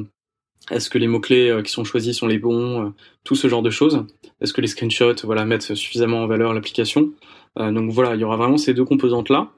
[0.70, 2.92] est-ce que les mots-clés qui sont choisis sont les bons,
[3.25, 4.05] tout ce genre de choses.
[4.40, 7.11] Est-ce que les screenshots voilà, mettent suffisamment en valeur l'application.
[7.57, 9.48] donc voilà, il y aura vraiment ces deux composantes-là.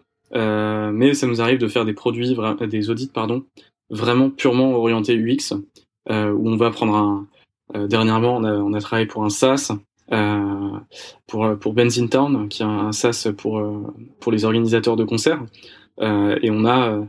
[0.93, 2.37] mais ça nous arrive de faire des produits,
[2.69, 3.45] des audits, pardon,
[3.91, 5.55] vraiment purement orientés UX.
[6.11, 7.27] Euh, où on va prendre un.
[7.75, 9.73] Euh, dernièrement, on a, on a travaillé pour un SaaS
[10.13, 10.79] euh,
[11.27, 13.63] pour pour Benzin Town, qui est un, SaaS pour
[14.21, 15.43] pour les organisateurs de concerts,
[16.01, 17.01] et on a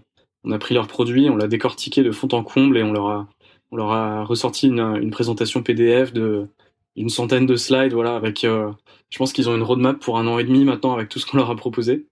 [0.45, 3.07] on a pris leurs produits, on l'a décortiqué de fond en comble et on leur
[3.07, 3.27] a
[3.75, 6.47] on leur a ressorti une, une présentation PDF de
[6.95, 8.71] d'une centaine de slides, voilà, avec, euh,
[9.09, 11.25] je pense qu'ils ont une roadmap pour un an et demi maintenant avec tout ce
[11.25, 12.07] qu'on leur a proposé.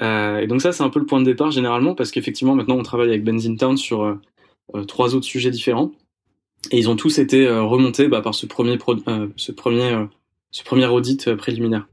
[0.00, 2.76] Euh, et donc ça, c'est un peu le point de départ généralement parce qu'effectivement maintenant
[2.76, 5.92] on travaille avec Benzin Town sur euh, trois autres sujets différents.
[6.70, 8.78] Et ils ont tous été remontés bah, par ce premier
[10.86, 11.88] audit préliminaire.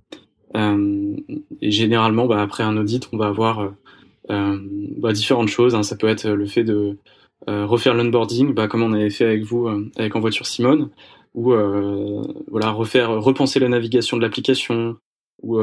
[0.55, 3.73] et généralement, bah, après un audit, on va avoir
[4.29, 5.73] bah, différentes choses.
[5.73, 5.82] Hein.
[5.82, 6.97] Ça peut être le fait de
[7.65, 10.89] refaire l'onboarding, bah, comme on avait fait avec vous, avec En Voiture Simone,
[11.33, 11.53] ou
[12.47, 14.97] voilà, refaire, repenser la navigation de l'application,
[15.41, 15.55] ou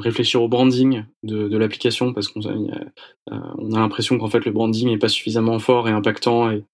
[0.00, 2.40] réfléchir au branding de, l'application parce qu'on
[3.30, 6.64] on a l'impression qu'en fait le branding n'est pas suffisamment fort et impactant et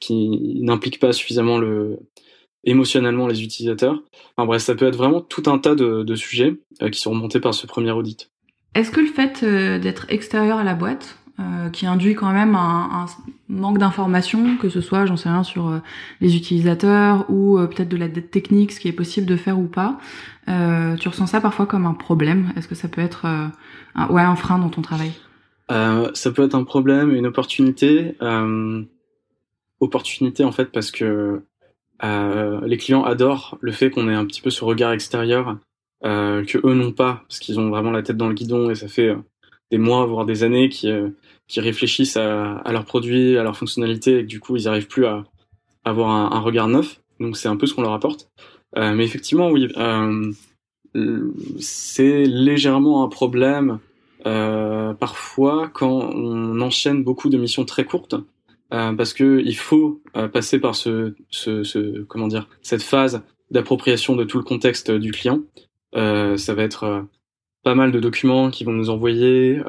[0.00, 1.98] qui n'implique pas suffisamment le
[2.64, 4.02] émotionnellement les utilisateurs.
[4.36, 7.40] Enfin bref, ça peut être vraiment tout un tas de, sujets euh, qui sont remontés
[7.40, 8.30] par ce premier audit.
[8.74, 12.54] Est-ce que le fait euh, d'être extérieur à la boîte, euh, qui induit quand même
[12.54, 13.06] un, un
[13.48, 15.78] manque d'informations, que ce soit, j'en sais rien, sur euh,
[16.20, 19.66] les utilisateurs ou peut-être de la dette technique, ce qui est possible de faire ou
[19.66, 19.98] pas,
[20.46, 22.52] tu ressens ça parfois comme un problème?
[22.56, 23.52] Est-ce que ça peut être un,
[24.08, 25.12] ouais, un frein dans ton travail?
[25.68, 28.16] Ça peut être un problème, une opportunité
[29.80, 31.42] opportunité en fait parce que
[32.04, 35.58] euh, les clients adorent le fait qu'on ait un petit peu ce regard extérieur
[36.04, 38.74] euh, que eux n'ont pas parce qu'ils ont vraiment la tête dans le guidon et
[38.74, 39.16] ça fait euh,
[39.70, 41.08] des mois voire des années qui euh,
[41.48, 45.06] qui réfléchissent à, à, leurs produits, à leurs fonctionnalités et du coup ils arrivent plus
[45.06, 45.24] à,
[45.84, 47.00] avoir un, regard neuf.
[47.18, 48.28] Donc c'est un peu ce qu'on leur apporte.
[48.76, 49.68] Euh, mais effectivement oui,
[51.58, 53.78] c'est légèrement un problème
[54.24, 58.16] parfois quand on enchaîne beaucoup de missions très courtes
[58.72, 63.22] euh, parce que il faut euh, passer par ce, ce, ce, comment dire cette phase
[63.50, 65.40] d'appropriation de tout le contexte du client.
[65.94, 67.02] Euh, ça va être euh,
[67.64, 69.60] pas mal de documents qui vont nous envoyer,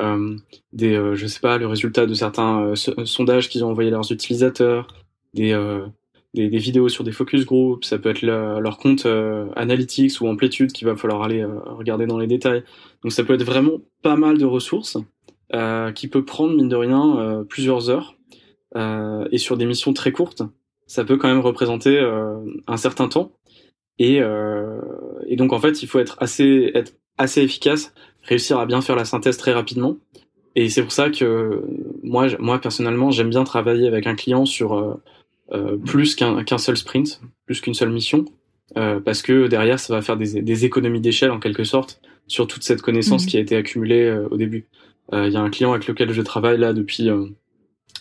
[0.74, 4.88] des je sais pas le résultat de certains sondages qu'ils ont envoyés à leurs utilisateurs,
[5.34, 5.58] des,
[6.34, 9.08] des, des vidéos sur des focus groups, ça peut être leur compte
[9.56, 12.64] analytics ou amplitude qu'il va falloir aller regarder dans les détails.
[13.04, 14.98] Donc ça peut être vraiment pas mal de ressources
[15.96, 18.16] qui peut prendre mine de rien plusieurs heures
[18.76, 20.44] euh, et sur des missions très courtes,
[20.88, 23.32] ça peut quand même représenter euh, un certain temps.
[23.98, 24.80] Et, euh,
[25.28, 28.96] et donc en fait, il faut être assez, être assez efficace, réussir à bien faire
[28.96, 29.98] la synthèse très rapidement.
[30.56, 31.64] Et c'est pour ça que
[32.02, 35.00] moi, moi personnellement, j'aime bien travailler avec un client sur
[35.54, 38.26] euh, plus qu'un qu'un seul sprint, plus qu'une seule mission,
[38.78, 42.48] euh, parce que derrière, ça va faire des, des économies d'échelle en quelque sorte sur
[42.48, 43.28] toute cette connaissance mmh.
[43.28, 44.68] qui a été accumulée euh, au début.
[45.12, 47.10] Il y a un client avec lequel je travaille là depuis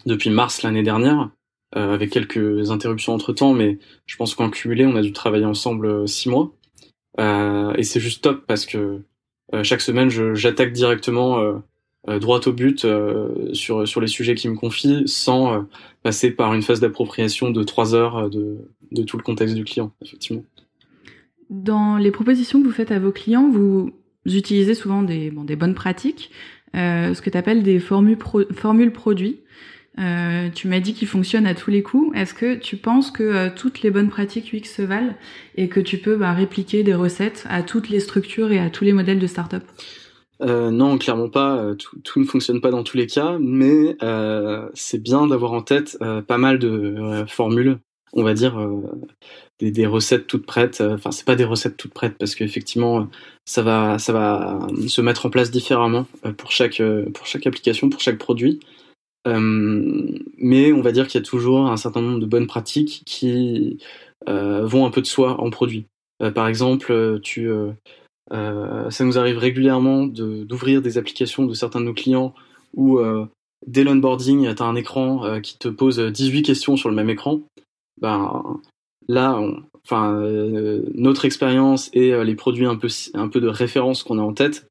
[0.07, 1.31] depuis mars l'année dernière,
[1.77, 5.45] euh, avec quelques interruptions entre temps, mais je pense qu'en cumulé, on a dû travailler
[5.45, 6.51] ensemble euh, six mois.
[7.19, 9.01] Euh, et c'est juste top parce que
[9.55, 12.87] euh, chaque semaine, j'attaque directement euh, droit au but
[13.53, 15.67] sur sur les sujets qui me confient, sans
[16.03, 18.59] passer par une phase d'appropriation de trois heures de,
[18.93, 20.45] de tout le contexte du client, effectivement.
[21.51, 23.93] dans les propositions que vous faites à vos clients, vous
[24.27, 26.31] utilisez souvent des, bon, des bonnes pratiques,
[26.77, 28.19] euh, ce que tu appelles des formules,
[28.53, 29.41] formules produits.
[29.99, 32.17] Euh, tu m'as dit qu'ils fonctionnent à tous les coups.
[32.17, 35.15] Est-ce que tu penses que euh, toutes les bonnes pratiques UX se valent
[35.57, 38.85] et que tu peux bah, répliquer des recettes à toutes les structures et à tous
[38.85, 39.65] les modèles de start-up?
[40.41, 41.75] Euh, non, clairement pas.
[42.05, 43.97] Tout, ne fonctionne pas dans tous les cas, mais
[44.75, 47.79] c'est bien d'avoir en tête pas mal de formules,
[48.13, 48.57] on va dire
[49.59, 50.81] des, des, recettes toutes prêtes.
[50.81, 53.09] Enfin, c'est pas des recettes toutes prêtes parce qu'effectivement,
[53.45, 56.07] ça va, ça va se mettre en place différemment
[56.37, 56.81] pour chaque
[57.15, 58.61] pour chaque application, pour chaque produit.
[59.29, 63.03] Euh, mais on va dire qu'il y a toujours un certain nombre de bonnes pratiques
[63.05, 63.79] qui
[64.29, 65.87] euh, vont un peu de soi en produit.
[66.23, 67.21] Euh, par exemple,
[68.31, 72.35] ça nous arrive régulièrement d'ouvrir des applications de certains de nos clients
[72.75, 73.01] où
[73.67, 77.41] dès l'onboarding, tu as un écran qui te pose 18 questions sur le même écran.
[78.01, 78.61] Ben,
[79.09, 79.41] là,
[79.85, 80.21] enfin,
[80.95, 84.69] notre expérience et les produits un peu, un peu de référence qu'on a en tête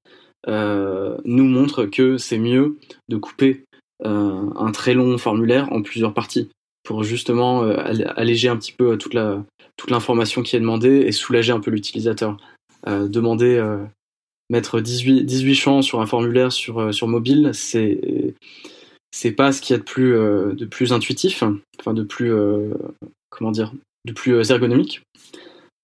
[0.47, 2.77] nous montrent que c'est mieux
[3.09, 3.65] de couper
[4.03, 6.49] un très long formulaire en plusieurs parties
[6.87, 7.75] pour justement euh,
[8.15, 9.43] alléger un petit peu toute la
[9.75, 12.37] toute l'information qui est demandée et soulager un peu l'utilisateur.
[12.87, 13.61] Euh, demander
[14.49, 18.33] mettre 18, 18 champs sur un formulaire sur, sur mobile, c'est
[19.11, 21.43] c'est pas ce qu'il y a de plus, de plus intuitif,
[21.79, 22.31] enfin de plus
[23.29, 23.73] comment dire,
[24.05, 25.01] de plus ergonomique.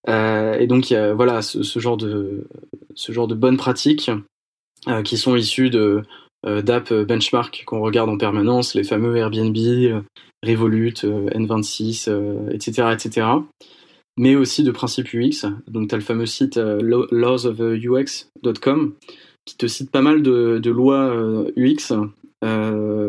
[0.08, 2.46] et donc voilà ce, genre de
[2.94, 4.10] ce genre de bonnes pratiques
[5.04, 6.02] qui sont issues de euh,
[6.44, 10.02] d'app euh, benchmark qu'on regarde en permanence, les fameux Airbnb, euh,
[10.44, 13.26] Revolut, N26, etc., etc.
[14.18, 15.46] Mais aussi de principes UX.
[15.68, 18.92] Donc, tu as le fameux site lawsofux.com
[19.46, 21.16] qui te cite pas mal de, lois
[21.56, 21.94] UX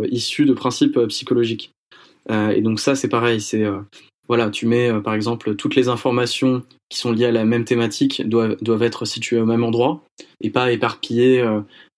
[0.10, 1.74] issues de principes psychologiques.
[2.30, 3.42] et donc ça, c'est pareil.
[3.42, 3.66] C'est
[4.30, 8.26] voilà, tu mets par exemple toutes les informations qui sont liées à la même thématique
[8.26, 10.06] doivent, doivent être situées au même endroit
[10.40, 11.46] et pas éparpillées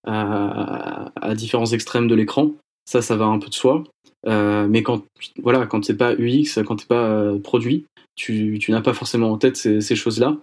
[0.07, 2.51] à, différents extrêmes de l'écran.
[2.85, 3.83] Ça, ça va un peu de soi.
[4.25, 5.03] Euh, mais quand
[5.41, 9.37] voilà, quand c'est pas UX, quand t'es pas euh, produit, tu, n'as pas forcément en
[9.37, 10.37] tête ces, choses-là.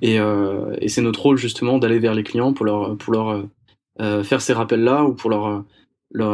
[0.00, 3.44] Et, euh, et c'est notre rôle justement d'aller vers les clients pour leur
[3.98, 5.64] faire ces rappels-là ou pour leur,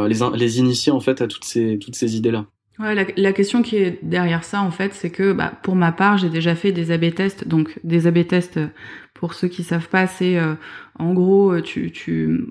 [0.07, 2.45] les, initier en fait à toutes ces idées-là.
[2.77, 5.93] Ouais, la, la, question qui est derrière ça, en fait, c'est que bah, pour ma
[5.93, 7.47] part, j'ai déjà fait des A/B tests.
[7.47, 8.59] Donc, des A/B tests,
[9.25, 10.39] pour ceux qui savent pas, c'est
[10.99, 12.45] en gros, tu, tu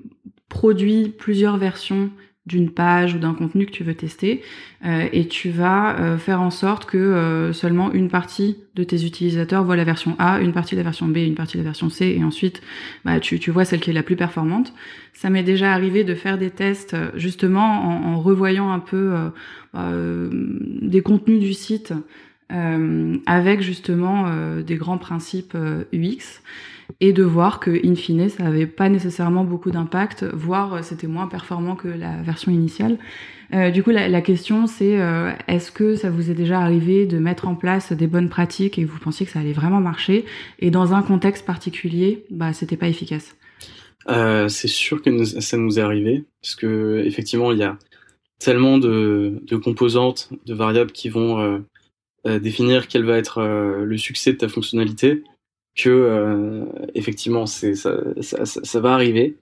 [0.49, 2.11] produis plusieurs versions
[2.45, 4.43] d'une page ou d'un contenu que tu veux tester
[4.85, 9.03] euh, et tu vas euh, faire en sorte que euh, seulement une partie de tes
[9.03, 11.69] utilisateurs voit la version A, une partie de la version B, une partie de la
[11.69, 12.61] version C et ensuite
[13.03, 14.73] bah, tu, vois celle qui est la plus performante.
[15.13, 19.15] Ça m'est déjà arrivé de faire des tests justement en, en revoyant un peu
[19.73, 19.91] bah,
[20.81, 21.93] des contenus du site
[22.49, 24.25] avec justement
[24.61, 25.57] des grands principes
[25.93, 26.41] UX
[26.99, 31.07] et de voir que in fine ça avait pas nécessairement beaucoup d'impact, voire euh, c'était
[31.07, 32.97] moins performant que la version initiale.
[33.53, 37.05] Euh, du coup, la, la question c'est euh, est-ce que ça vous est déjà arrivé
[37.05, 40.25] de mettre en place des bonnes pratiques et vous pensiez que ça allait vraiment marcher
[40.59, 43.35] et dans un contexte particulier, bah c'était pas efficace?
[44.07, 47.77] Euh, c'est sûr que ça nous est arrivé parce que effectivement il y a
[48.37, 51.59] tellement de, de composantes, de variables qui vont euh,
[52.25, 55.23] définir quel va être le succès de ta fonctionnalité
[55.75, 59.35] que euh, effectivement c'est ça, ça, ça, va arriver.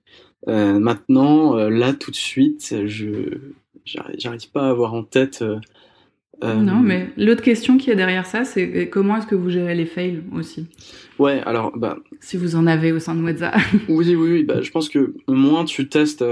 [0.48, 3.38] Euh, maintenant, euh, là tout de suite, je
[3.86, 5.44] j'arrive pas à avoir en tête.
[6.42, 9.86] non, mais l'autre question qui est derrière ça, c'est comment est-ce que vous gérez les
[9.86, 10.66] fails aussi?
[11.20, 12.00] Ouais, alors bah.
[12.20, 13.54] Si vous en avez au sein de Weza.
[13.90, 14.44] oui, oui, oui.
[14.44, 16.24] Bah, je pense que moins tu testes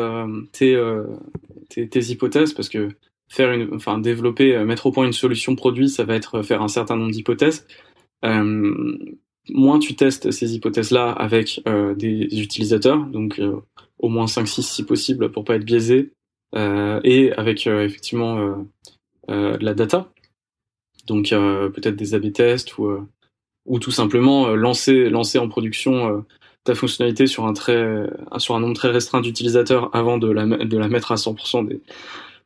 [0.52, 0.82] tes,
[1.70, 2.90] tes, tes hypothèses, parce que
[3.32, 6.67] faire une, enfin développer, mettre au point une solution produit, ça va être faire un
[6.67, 7.65] certain nombre d'hypothèses.
[8.26, 8.98] Euh,
[9.50, 13.56] moins tu testes ces hypothèses-là avec euh, des utilisateurs, donc euh,
[14.00, 16.12] au moins 5-6 si possible pour pas être biaisé,
[16.56, 18.65] euh, et avec effectivement
[19.28, 20.12] de la data,
[21.08, 23.08] donc peut-être des A/B tests ou
[23.67, 26.26] ou tout simplement lancer lancer en production
[26.63, 30.78] ta fonctionnalité sur un très sur un nombre très restreint d'utilisateurs avant de la de
[30.78, 31.82] la mettre à 100% des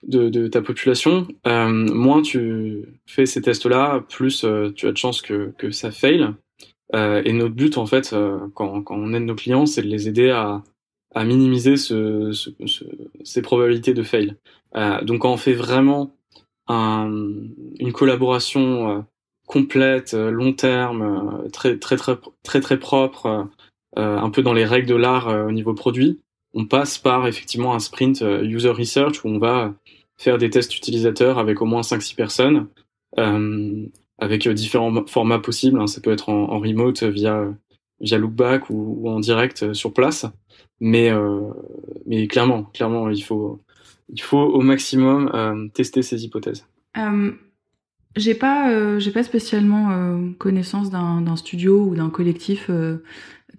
[0.07, 4.45] de, de, ta population, euh, moins tu fais ces tests-là, plus
[4.75, 6.29] tu as de chances que, que ça fail.
[6.93, 9.87] Euh, et notre but, en fait, euh, quand, quand, on aide nos clients, c'est de
[9.87, 10.63] les aider à,
[11.13, 12.49] à minimiser ce, ce,
[13.23, 14.35] ces probabilités de fail.
[14.75, 16.15] Euh, donc, quand on fait vraiment
[16.67, 17.11] un,
[17.79, 19.05] une collaboration
[19.47, 23.47] complète, long terme, très très très très très propre,
[23.95, 26.19] un peu dans les règles de l'art au niveau produit,
[26.55, 29.75] on passe par effectivement un sprint user research où on va
[30.17, 32.67] faire des tests utilisateurs avec au moins 5-6 personnes.
[33.17, 33.85] Euh,
[34.17, 35.79] avec euh, différents formats possibles.
[35.79, 35.87] Hein.
[35.87, 37.53] Ça peut être en, remote via
[38.01, 40.25] via Lookback ou, en direct sur place.
[40.81, 41.09] Mais,
[42.05, 43.61] mais clairement, clairement, il faut,
[44.09, 46.65] il faut au maximum tester ces hypothèses.
[48.15, 53.03] J'ai pas, euh, j'ai pas spécialement euh, connaissance d'un studio ou d'un collectif euh,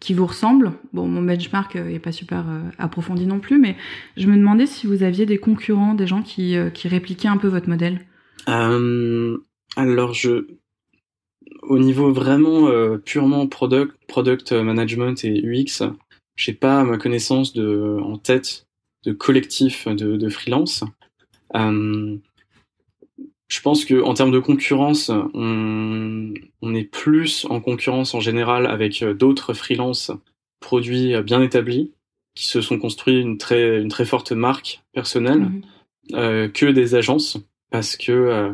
[0.01, 0.73] qui vous ressemble.
[0.93, 2.45] Bon, mon benchmark est pas super
[2.79, 3.77] approfondi non plus, mais
[4.17, 7.49] je me demandais si vous aviez des concurrents, des gens qui, qui répliquaient un peu
[7.49, 8.01] votre modèle.
[9.77, 10.47] alors, je,
[11.63, 12.69] au niveau vraiment
[13.05, 15.83] purement product, product management et UX,
[16.37, 18.67] j'ai pas ma connaissance de, en tête
[19.05, 20.85] de collectif de, de freelance.
[23.49, 28.67] Je pense que en termes de concurrence, on, on, est plus en concurrence en général
[28.67, 30.11] avec euh, d'autres freelances
[30.61, 31.93] produits euh, bien établis
[32.37, 35.63] qui se sont construits une très une très forte marque personnelle mhm.
[36.13, 37.39] euh, que des agences
[37.71, 38.53] parce que euh,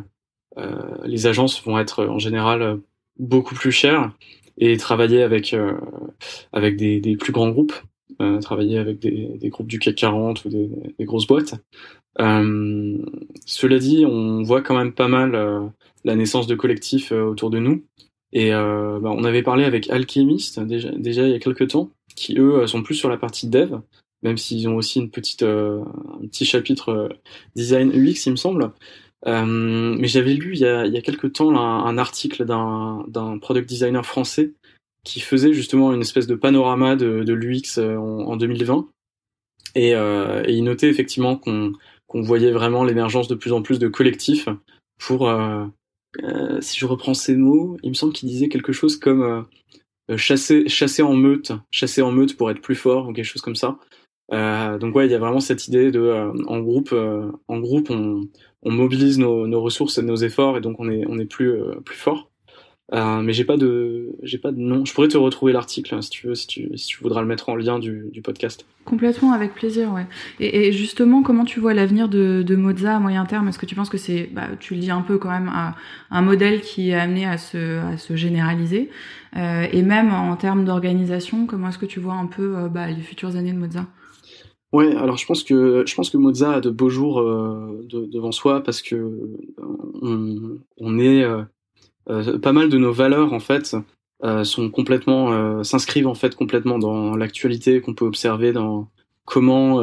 [0.57, 2.78] euh, les agences vont être en général
[3.18, 4.12] beaucoup plus chères
[4.57, 5.55] et travailler avec
[6.53, 7.74] avec des, des, plus grands groupes,
[8.43, 11.55] travailler avec des, des, groupes du CAC 40 ou des, des grosses boîtes
[12.20, 12.98] euh,
[13.46, 15.60] cela dit, on voit quand même pas mal euh,
[16.04, 17.84] la naissance de collectifs euh, autour de nous.
[18.34, 22.38] Et bah, on avait parlé avec Alchemist déjà, déjà il y a quelques temps, qui
[22.38, 23.76] eux sont plus sur la partie dev,
[24.22, 25.84] même s'ils ont aussi une petite, un
[26.28, 27.10] petit chapitre
[27.56, 28.72] design UX, il me semble.
[29.26, 32.44] Euh, mais j'avais lu il y a, il y a quelques temps un, un article
[32.44, 34.52] d'un product designer français
[35.04, 38.88] qui faisait justement une espèce de panorama de, de l'UX en, en, 2020.
[39.74, 41.72] Et, euh, et il notait effectivement qu'on
[42.12, 44.48] qu'on voyait vraiment l'émergence de plus en plus de collectifs
[44.98, 45.64] pour, euh,
[46.22, 49.46] euh, si je reprends ces mots, il me semble qu'il disait quelque chose comme
[50.10, 53.40] euh, chasser, chasser en meute, chasser en meute pour être plus fort ou quelque chose
[53.40, 53.78] comme ça.
[54.30, 56.94] donc ouais, il y a vraiment cette idée de en groupe,
[57.48, 58.28] en groupe, on,
[58.70, 61.96] mobilise nos, nos, ressources et nos efforts et donc on est on est plus plus
[61.96, 62.30] fort.
[62.93, 64.85] Euh, mais j'ai pas de j'ai pas de nom.
[64.85, 67.26] Je pourrais te retrouver l'article hein, si tu veux, si tu, si tu voudras le
[67.26, 68.66] mettre en lien du, du podcast.
[68.85, 70.07] Complètement, avec plaisir, ouais.
[70.41, 73.49] Et, et justement, comment tu vois l'avenir de, de Moza à moyen terme?
[73.49, 75.74] Est-ce que tu penses que c'est, bah, tu le dis un peu quand même, un,
[76.11, 78.91] un modèle qui est amené à se, à se généraliser?
[79.37, 82.89] Euh, Et même en termes d'organisation, comment est-ce que tu vois un peu euh, bah,
[82.89, 83.87] les futures années de Moza?
[84.72, 88.33] Ouais, alors je pense que je pense que Moza a de beaux jours de, devant
[88.33, 88.97] soi parce que
[90.01, 91.24] on, on est
[92.07, 93.76] pas mal de nos valeurs en fait
[94.24, 98.88] euh, sont complètement euh, s'inscrivent en fait complètement dans l'actualité qu'on peut observer dans
[99.24, 99.80] comment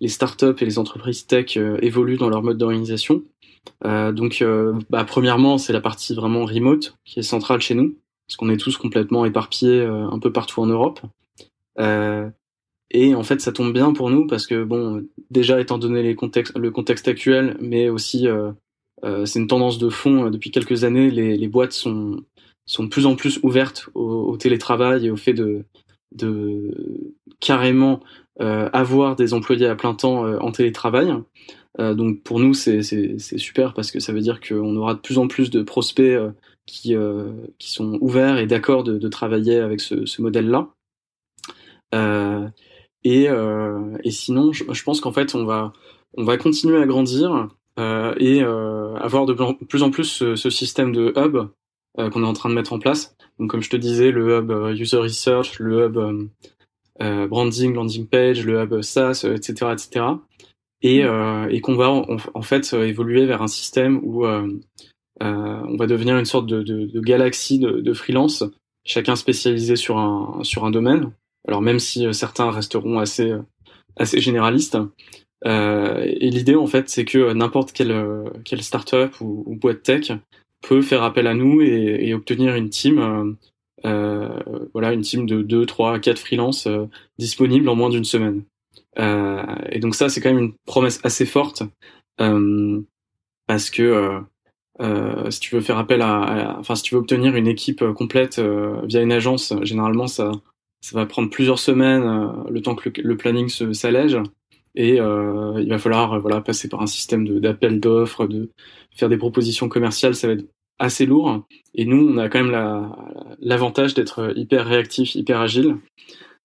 [0.00, 3.22] les startups et les entreprises tech évoluent dans leur mode d'organisation.
[3.84, 4.44] donc,
[4.90, 7.96] bah, premièrement, c'est la partie vraiment remote qui est centrale chez nous,
[8.26, 11.00] parce qu'on est tous complètement éparpillés un peu partout en Europe.
[11.78, 16.14] et en fait, ça tombe bien pour nous parce que bon, déjà étant donné les
[16.14, 18.52] contextes, le contexte actuel, mais aussi euh,
[19.24, 21.10] c'est une tendance de fond euh, depuis quelques années.
[21.10, 22.22] Les, boîtes sont,
[22.66, 25.64] sont de plus en plus ouvertes au, télétravail et au fait de,
[27.40, 28.00] carrément
[28.40, 31.12] euh, avoir des employés à plein temps euh, en télétravail.
[31.80, 32.82] Euh, donc pour nous, c'est
[33.18, 36.18] super parce que ça veut dire qu'on aura de plus en plus de prospects
[36.66, 36.94] qui,
[37.58, 40.68] qui sont ouverts et d'accord de, travailler avec ce, ce modèle-là.
[43.04, 43.26] et,
[44.04, 45.72] et sinon, je, je pense qu'en fait, on va,
[46.16, 47.48] on va continuer à grandir.
[47.78, 51.48] Euh, et euh, avoir de plus en plus ce, ce système de hub
[51.98, 53.16] euh, qu'on est en train de mettre en place.
[53.38, 55.98] Donc comme je te disais, le hub user research, le hub
[57.28, 60.06] branding, landing page, le hub SaaS, etc., etc.
[60.82, 61.48] Et, mm.
[61.50, 66.46] et qu'on va en, fait évoluer vers un système où on va devenir une sorte
[66.46, 68.44] de, de, de galaxie de, de freelance,
[68.84, 71.12] chacun spécialisé sur un sur un domaine.
[71.48, 73.34] Alors même si certains resteront assez
[73.96, 74.86] assez généralistes, euh,
[75.44, 80.12] et l'idée, en fait, c'est que n'importe quelle, euh, quelle startup ou, boîte tech
[80.62, 83.32] peut faire appel à nous et, et obtenir une team, euh,
[83.84, 86.86] euh voilà, une team de 2, 3, 4 freelances euh,
[87.18, 88.44] disponibles en moins d'une semaine.
[88.98, 91.62] Euh, et donc ça, c'est quand même une promesse assez forte
[93.48, 94.20] parce que
[95.30, 99.02] si tu veux faire appel à, enfin, si tu veux obtenir une équipe complète via
[99.02, 100.30] une agence, généralement ça,
[100.80, 102.04] ça va prendre plusieurs semaines,
[102.48, 104.18] le temps que le, le planning s'allège
[104.74, 108.50] et euh, il va falloir euh, voilà passer par un système d'appel d'offres, de
[108.94, 110.46] faire des propositions commerciales, ça va être
[110.78, 111.44] assez lourd.
[111.74, 112.92] Et nous, on a quand même
[113.40, 115.76] l'avantage d'être hyper réactif, hyper agile.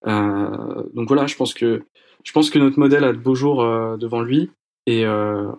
[0.06, 1.84] Euh, donc voilà, je pense que
[2.24, 4.50] je pense que notre modèle a de beaux jours euh, devant lui.
[4.86, 5.52] Et euh,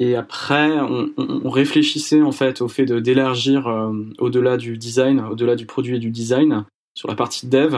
[0.00, 5.20] et après, on, on, réfléchissait en fait au fait de d'élargir euh, au-delà du design,
[5.20, 6.64] au-delà du produit et du design
[6.96, 7.76] sur la partie dev.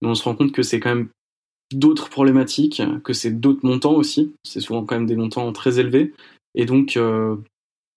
[0.00, 1.08] Mais on se rend compte que c'est quand même
[1.72, 4.32] d'autres problématiques, que c'est d'autres montants aussi.
[4.44, 6.12] C'est souvent quand même des montants très élevés.
[6.54, 7.36] Et donc, euh,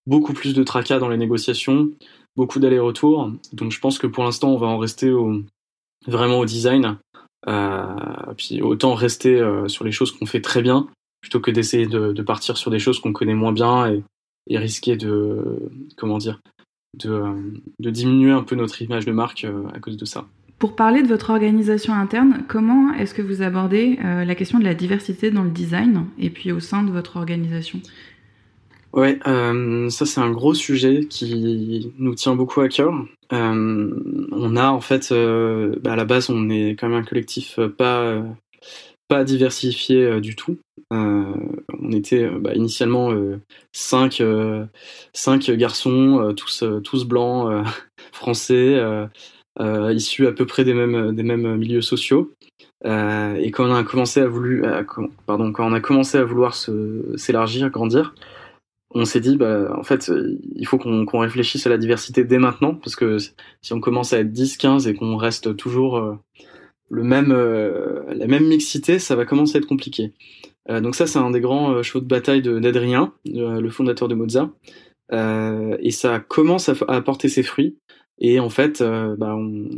[0.06, 1.90] beaucoup plus de tracas dans les négociations,
[2.36, 3.30] beaucoup d'allers-retours.
[3.52, 5.12] Donc, je pense que pour l'instant, on va en rester
[6.06, 6.98] vraiment au design.
[8.36, 10.88] puis autant rester sur les choses qu'on fait très bien
[11.20, 14.02] plutôt que d'essayer de, partir sur des choses qu'on connaît moins bien et,
[14.58, 16.40] risquer de comment dire
[16.98, 20.26] de, diminuer un peu notre image de marque à cause de ça.
[20.60, 24.64] Pour parler de votre organisation interne, comment est-ce que vous abordez euh, la question de
[24.64, 27.80] la diversité dans le design et puis au sein de votre organisation?
[28.92, 32.92] Ouais, euh, ça c'est un gros sujet qui nous tient beaucoup à cœur.
[33.32, 33.90] Euh,
[34.32, 35.14] on a en fait,
[35.82, 38.22] bah, à la base, on est quand même un collectif pas
[39.08, 40.58] pas diversifié du tout.
[40.90, 43.14] on était bah, initialement
[43.72, 44.22] cinq
[45.14, 47.64] cinq garçons, tous tous blancs,
[48.12, 48.78] français
[49.60, 52.32] euh, issus à peu près des mêmes, des mêmes milieux sociaux.
[52.86, 54.64] Euh, et quand on a commencé à voulu,
[55.26, 58.14] pardon, quand on a commencé à vouloir s'élargir, grandir,
[58.92, 60.10] on s'est dit, bah, en fait,
[60.56, 64.18] il faut qu'on réfléchisse à la diversité dès maintenant, parce que si on commence à
[64.18, 66.14] être 10, 15 et qu'on reste toujours euh,
[66.88, 70.12] le même, euh, la même mixité, ça va commencer à être compliqué.
[70.68, 74.50] Euh, donc ça, c'est un des grands chevaux de bataille d'Adrien, le fondateur de Mozart.
[75.12, 77.76] et ça commence à, à apporter ses fruits.
[78.20, 79.68] Et en fait, euh, bah, on,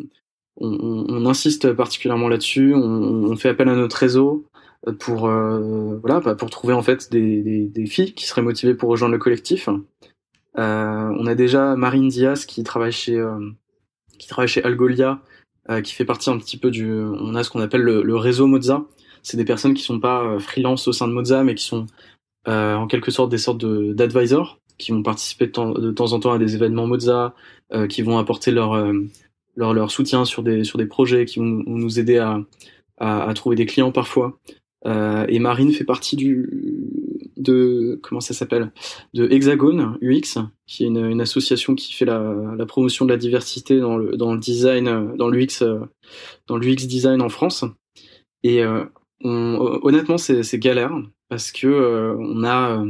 [0.61, 2.75] on, on, insiste particulièrement là-dessus.
[2.75, 4.47] On, on, fait appel à notre réseau
[4.99, 8.75] pour euh, voilà bah, pour trouver en fait des, des, des, filles qui seraient motivées
[8.75, 9.69] pour rejoindre le collectif.
[10.59, 13.39] Euh, on a déjà Marine Diaz qui travaille chez euh,
[14.19, 15.23] qui travaille chez Algolia,
[15.71, 16.93] euh, qui fait partie un petit peu du.
[16.93, 18.85] On a ce qu'on appelle le, le, réseau Moza.
[19.23, 21.87] C'est des personnes qui sont pas freelance au sein de Moza, mais qui sont
[22.47, 26.33] en quelque sorte des sortes d'advisors qui vont participer de temps, de temps, en temps
[26.33, 27.29] à des événements euh,
[27.89, 28.93] qui vont apporter leur, euh,
[29.57, 32.41] leur, leur soutien sur des sur des projets, qui vont, nous aider à,
[32.99, 34.39] à, à, trouver des clients parfois.
[34.87, 36.49] Euh, et Marine fait partie du
[37.37, 38.73] de comment ça s'appelle?
[39.15, 43.17] De Hexagone UX, qui est une, une, association qui fait la, la, promotion de la
[43.17, 45.65] diversité dans le dans le design, dans l'UX
[46.47, 47.65] dans l'UX design en France.
[48.43, 48.63] Et
[49.25, 50.93] on, honnêtement, c'est galère
[51.29, 52.85] parce que on a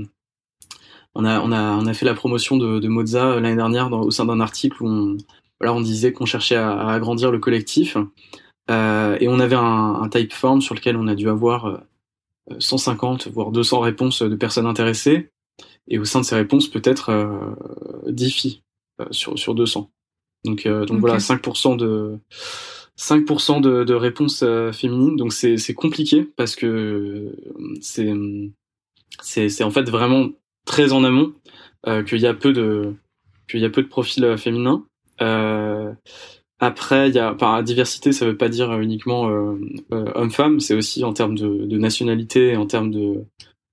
[1.14, 4.00] on a, on a, on a fait la promotion de, de Moza l'année dernière dans,
[4.00, 5.16] au sein d'un article où on,
[5.60, 7.96] voilà, on disait qu'on cherchait à, à, agrandir le collectif.
[8.70, 11.82] Euh, et on avait un, un type form sur lequel on a dû avoir
[12.58, 15.30] 150 euh, voire 200 réponses de personnes intéressées.
[15.88, 18.62] Et au sein de ces réponses, peut-être euh, 10 filles
[19.00, 19.90] euh, sur, sur 200.
[20.44, 22.18] Donc, euh, donc voilà, 5% de
[22.98, 25.16] 5% de, de réponses féminines.
[25.16, 27.34] Donc c'est compliqué parce que
[27.80, 28.12] c'est
[29.22, 30.30] c'est en fait vraiment
[30.64, 31.32] très en amont,
[31.86, 32.94] euh, qu'il y a peu de
[33.48, 34.84] qu'il y a peu de profils euh, féminins.
[35.20, 35.92] Euh,
[36.60, 39.24] après, il y a, par diversité, ça veut pas dire uniquement
[39.90, 43.24] homme-femme, c'est aussi en termes de, de nationalité, en termes de,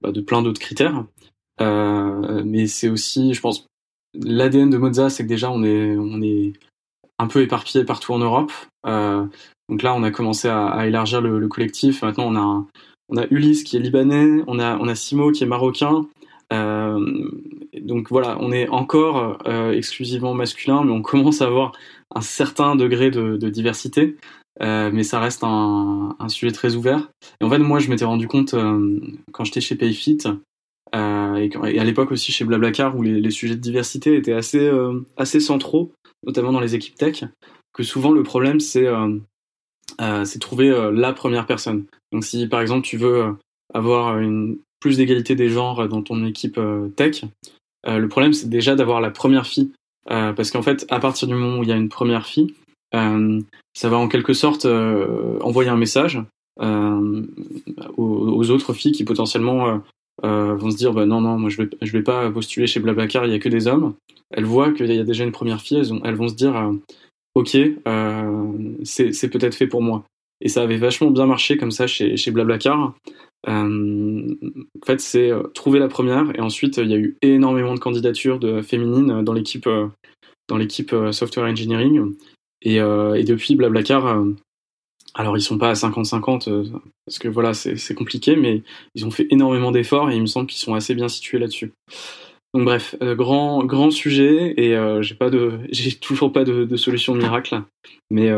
[0.01, 1.05] bah, de plein d'autres critères.
[1.59, 3.67] Mais c'est aussi, je pense,
[4.15, 6.53] l'ADN de Moza, c'est que déjà on est, on est
[7.19, 8.51] un peu éparpillé partout en Europe.
[8.83, 12.01] Donc là, on a commencé à, élargir le, le, collectif.
[12.01, 12.65] Maintenant, on a,
[13.09, 16.07] on a Ulysse qui est libanais, on a, on a Simo qui est marocain,
[16.51, 21.73] donc voilà, on est encore euh, exclusivement masculin, mais on commence à avoir
[22.13, 24.17] un certain degré de, de diversité.
[24.61, 27.09] Euh, mais ça reste un, un, sujet très ouvert.
[27.39, 28.99] Et en fait, moi, je m'étais rendu compte euh,
[29.31, 30.17] quand j'étais chez Payfit
[30.95, 34.33] euh, et, et, à l'époque aussi chez Blablacar, où les, les, sujets de diversité étaient
[34.33, 35.93] assez euh, assez centraux,
[36.25, 37.23] notamment dans les équipes tech,
[37.73, 38.87] que souvent le problème c'est
[40.23, 41.85] c'est trouver la première personne.
[42.11, 43.35] Donc si par exemple tu veux
[43.73, 47.23] avoir une plus d'égalité des genres dans ton équipe euh, tech.
[47.87, 49.71] Euh, le problème, c'est déjà d'avoir la première fille.
[50.09, 52.53] Euh, parce qu'en fait, à partir du moment où il y a une première fille,
[52.91, 56.19] ça va en quelque sorte envoyer un message
[56.57, 59.79] aux, autres filles qui potentiellement
[60.23, 63.31] vont se dire bah, non non moi je vais vais pas postuler chez Blablacar il
[63.31, 63.93] y a que des hommes
[64.31, 66.71] elles voient qu'il y a déjà une première fille elles, elles vont se dire
[67.35, 67.55] ok
[68.83, 70.03] c'est peut-être fait pour moi
[70.41, 72.93] et ça avait vachement bien marché comme ça chez, chez Blablacar.
[73.47, 74.35] Euh,
[74.81, 77.79] en fait, c'est euh, trouver la première, et ensuite il y a eu énormément de
[77.79, 79.87] candidatures de féminines dans l'équipe euh,
[80.47, 82.13] dans l'équipe euh, software engineering.
[82.61, 84.21] Et, et depuis Blablacar,
[85.13, 86.73] alors ils sont pas à 50-50
[87.05, 88.63] parce que voilà c'est compliqué, mais
[88.95, 91.71] ils ont fait énormément d'efforts et il me semble qu'ils sont assez bien situés là-dessus.
[92.53, 97.61] Donc bref, grand grand sujet et j'ai pas de j'ai toujours pas de, solution miracle,
[98.11, 98.29] mais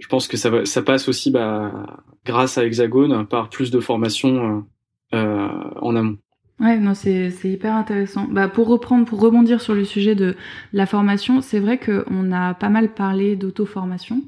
[0.00, 1.86] je pense que ça, ça passe aussi bah,
[2.24, 4.66] grâce à Hexagone par plus de formation
[5.12, 5.48] euh, euh,
[5.80, 6.18] en amont.
[6.58, 8.26] Ouais, non, c'est hyper intéressant.
[8.30, 10.36] Bah, pour reprendre, pour rebondir sur le sujet de
[10.74, 14.22] la formation, c'est vrai qu'on a pas mal parlé d'auto-formation.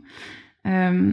[0.66, 1.12] Euh,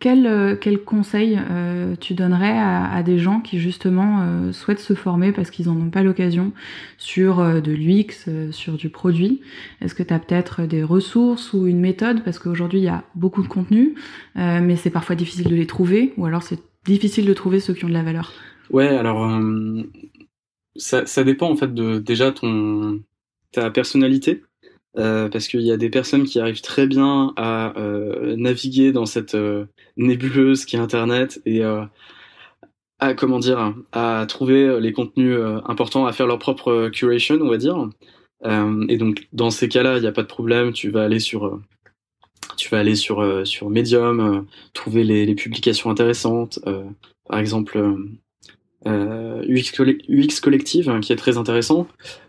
[0.00, 4.94] quel, euh, quel conseil euh, tu donnerais à, des gens qui justement euh, souhaitent se
[4.94, 6.52] former parce qu'ils n'en ont pas l'occasion
[6.98, 9.40] sur de l'UX, sur du produit?
[9.80, 12.22] Est-ce que tu as peut-être des ressources ou une méthode?
[12.22, 13.94] Parce qu'aujourd'hui, il y a beaucoup de contenu,
[14.36, 17.84] mais c'est parfois difficile de les trouver, ou alors c'est difficile de trouver ceux qui
[17.84, 18.32] ont de la valeur.
[18.70, 19.40] Ouais, alors
[20.76, 23.00] ça, ça dépend en fait de déjà ton
[23.52, 24.42] ta personnalité.
[24.96, 29.04] Euh, parce qu'il y a des personnes qui arrivent très bien à euh, naviguer dans
[29.04, 29.66] cette euh,
[29.96, 31.62] nébuleuse qui est Internet et
[33.00, 37.58] à comment dire à trouver les contenus importants, à faire leur propre curation, on va
[37.58, 37.88] dire.
[38.88, 40.72] et donc dans ces cas-là, il n'y a pas de problème.
[40.72, 41.60] Tu vas aller sur
[42.56, 46.58] tu vas aller sur sur Medium, trouver les, les, publications intéressantes.
[47.28, 47.78] par exemple,
[48.88, 51.86] euh, UX, Collective hein, qui est très intéressant.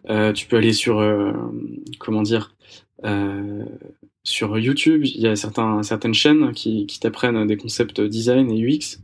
[0.09, 1.31] Euh, tu peux aller sur euh,
[4.23, 5.05] sur YouTube.
[5.05, 8.99] Il y a certaines chaînes qui, t'apprennent des concepts design et UX.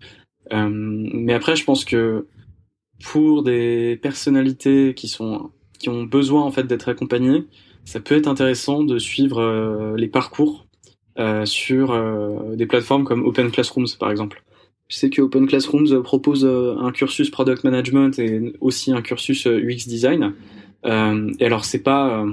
[0.52, 2.28] Mais après, je pense que
[3.04, 5.16] pour des personnalités qui
[5.80, 7.46] qui ont besoin en fait d'être accompagnées,
[7.86, 10.68] ça peut être intéressant de suivre les parcours
[11.46, 14.44] sur des plateformes comme Open Classrooms par exemple.
[14.88, 19.48] Je sais que Open Classrooms propose euh, un cursus product management et aussi un cursus
[19.48, 20.34] euh, UX design.
[20.86, 22.24] Euh, et alors c'est pas,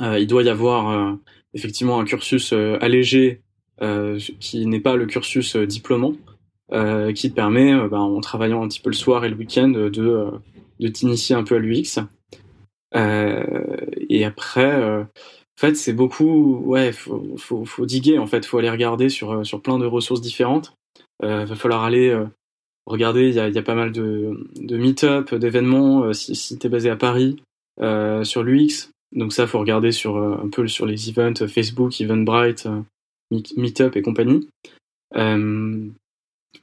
[0.00, 1.18] il doit y avoir
[1.54, 3.42] effectivement un cursus allégé
[4.38, 6.14] qui n'est pas le cursus diplômant,
[6.70, 10.30] qui te permet, ben, en travaillant un petit peu le soir et le week-end, de
[10.78, 11.98] de t'initier un peu à l'UX.
[12.94, 15.06] et après, en
[15.56, 19.60] fait, c'est beaucoup, ouais, faut, faut, faut diguer en fait, faut aller regarder sur sur
[19.60, 20.77] plein de ressources différentes.
[21.22, 22.26] Euh, va falloir aller euh,
[22.86, 26.70] regarder, il y a, pas mal de, de meet-up, d'événements, euh, si, si tu es
[26.70, 27.36] basé à Paris,
[28.24, 28.90] sur l'UX.
[29.14, 32.68] Donc ça, faut regarder sur un peu sur les events Facebook, Eventbrite,
[33.30, 34.48] Meetup et compagnie.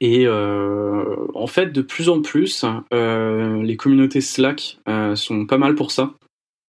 [0.00, 4.78] et en fait, de plus en plus, les communautés Slack
[5.14, 6.12] sont pas mal pour ça.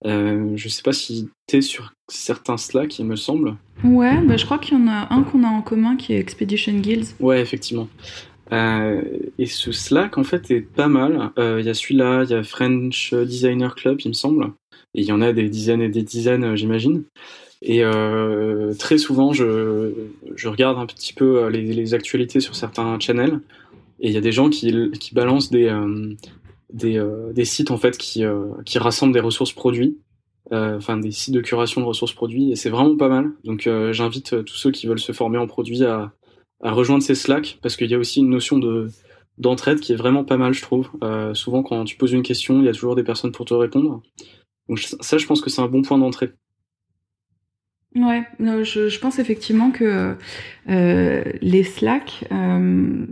[0.05, 3.55] Euh, je sais pas si tu es sur certains Slack, il me semble.
[3.83, 6.19] Ouais, bah je crois qu'il y en a un qu'on a en commun qui est
[6.19, 7.15] Expedition Guilds.
[7.19, 7.87] Ouais, effectivement.
[8.53, 9.01] Euh,
[9.37, 11.31] et ce Slack, en fait, est pas mal.
[11.37, 14.51] Euh, il y a celui-là, il y a French Designer Club, il me semble.
[14.95, 17.03] Et il y en a des dizaines et des dizaines, euh, j'imagine.
[17.61, 19.91] Et euh, très souvent, je,
[20.35, 23.39] je regarde un petit peu les, les actualités sur certains channels.
[23.99, 25.67] Et il y a des gens qui, qui balancent des,
[26.71, 29.97] des, euh, des sites en fait qui, euh, qui rassemblent des ressources produits,
[30.51, 33.31] euh, enfin des sites de curation de ressources produits, et c'est vraiment pas mal.
[33.43, 36.11] Donc j'invite tous ceux qui veulent se former en produit à,
[36.61, 38.89] à rejoindre ces Slack parce qu'il y a aussi une notion de
[39.37, 40.89] d'entraide qui est vraiment pas mal, je trouve.
[41.03, 43.53] Euh, souvent, quand tu poses une question, il y a toujours des personnes pour te
[43.53, 44.01] répondre.
[44.67, 46.31] Donc ça, je pense que c'est un bon point d'entrée.
[47.95, 50.15] Ouais, je, je, pense effectivement que
[50.69, 53.05] euh, les Slack, euh,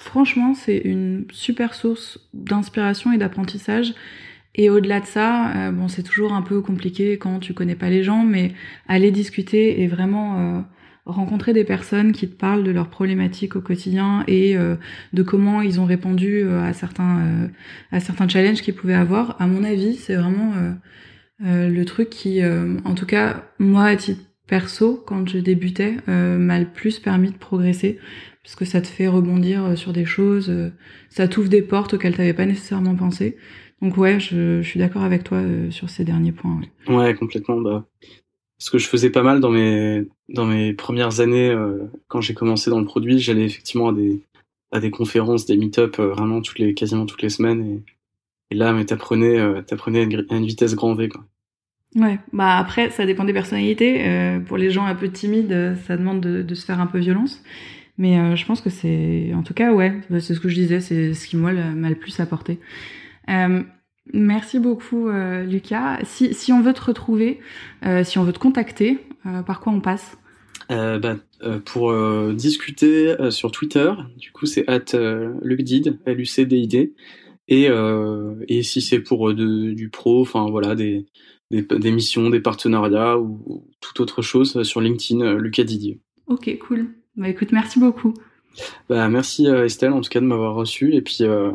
[0.00, 3.92] Franchement, c'est une super source d'inspiration et d'apprentissage.
[4.54, 7.90] Et au-delà de ça, euh, bon, c'est toujours un peu compliqué quand tu connais pas
[7.90, 8.54] les gens, mais
[8.88, 10.60] aller discuter et vraiment euh,
[11.04, 14.76] rencontrer des personnes qui te parlent de leurs problématiques au quotidien et euh,
[15.12, 17.50] de comment ils ont répondu à certains
[17.92, 19.36] à certains challenges qu'ils pouvaient avoir.
[19.38, 20.54] À mon avis, c'est vraiment
[21.40, 26.66] le truc qui, en tout cas, moi à titre perso, quand je débutais, m'a le
[26.66, 27.98] plus permis de progresser
[28.42, 30.70] parce que ça te fait rebondir euh, sur des choses, euh,
[31.08, 33.36] ça t'ouvre des portes auxquelles t'avais pas nécessairement pensé.
[33.82, 36.60] Donc ouais, je, je suis d'accord avec toi euh, sur ces derniers points.
[36.88, 37.60] Ouais, ouais complètement.
[37.60, 37.86] Bah,
[38.58, 41.56] ce que je faisais pas mal dans mes dans mes premières années
[42.08, 44.20] quand j'ai commencé dans le produit, j'allais effectivement à des
[44.70, 48.74] à des conférences, des meet-up vraiment toutes les quasiment toutes les semaines et, et là
[48.74, 51.24] mais t'apprenais t'apprenais à une vitesse grand V quoi.
[51.96, 54.38] Ouais, bah après ça dépend des personnalités.
[54.46, 57.42] pour les gens un peu timides, ça demande de, de se faire un peu violence.
[58.00, 60.80] Mais euh, je pense que c'est, en tout cas, ouais, c'est ce que je disais,
[60.80, 62.58] c'est ce qui moi m'a le plus apporté.
[63.28, 63.62] Euh,
[64.14, 65.98] merci beaucoup, euh, Lucas.
[66.04, 67.40] Si, si on veut te retrouver,
[68.04, 68.96] si on veut te contacter,
[69.46, 70.16] par quoi on passe?
[70.70, 71.18] Bah,
[71.66, 71.92] Pour
[72.32, 74.96] discuter sur Twitter, du coup, c'est at
[75.42, 76.94] lucdid, L-U-C-D-I-D.
[77.48, 77.68] Et,
[78.48, 81.04] et si c'est pour de, du pro, enfin voilà, des,
[81.50, 86.00] des, des, missions, des partenariats ou, ou toute autre chose sur LinkedIn, Lucas Didier.
[86.28, 86.94] Ok, cool.
[87.20, 88.14] Bah écoute, merci beaucoup.
[88.88, 91.52] Bah merci euh, Estelle en tout cas de m'avoir reçu et puis euh,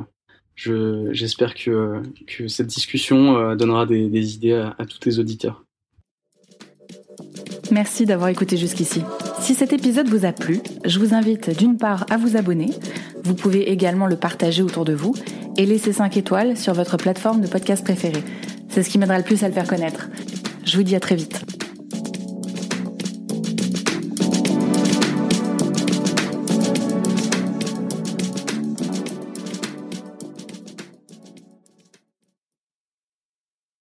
[0.54, 5.18] je j'espère que, que cette discussion euh, donnera des, des idées à, à tous tes
[5.18, 5.66] auditeurs.
[7.72, 9.02] Merci d'avoir écouté jusqu'ici.
[9.40, 12.70] Si cet épisode vous a plu, je vous invite d'une part à vous abonner.
[13.24, 15.16] Vous pouvez également le partager autour de vous
[15.58, 18.24] et laisser 5 étoiles sur votre plateforme de podcast préférée.
[18.70, 20.10] C'est ce qui m'aidera le plus à le faire connaître.
[20.64, 21.65] Je vous dis à très vite.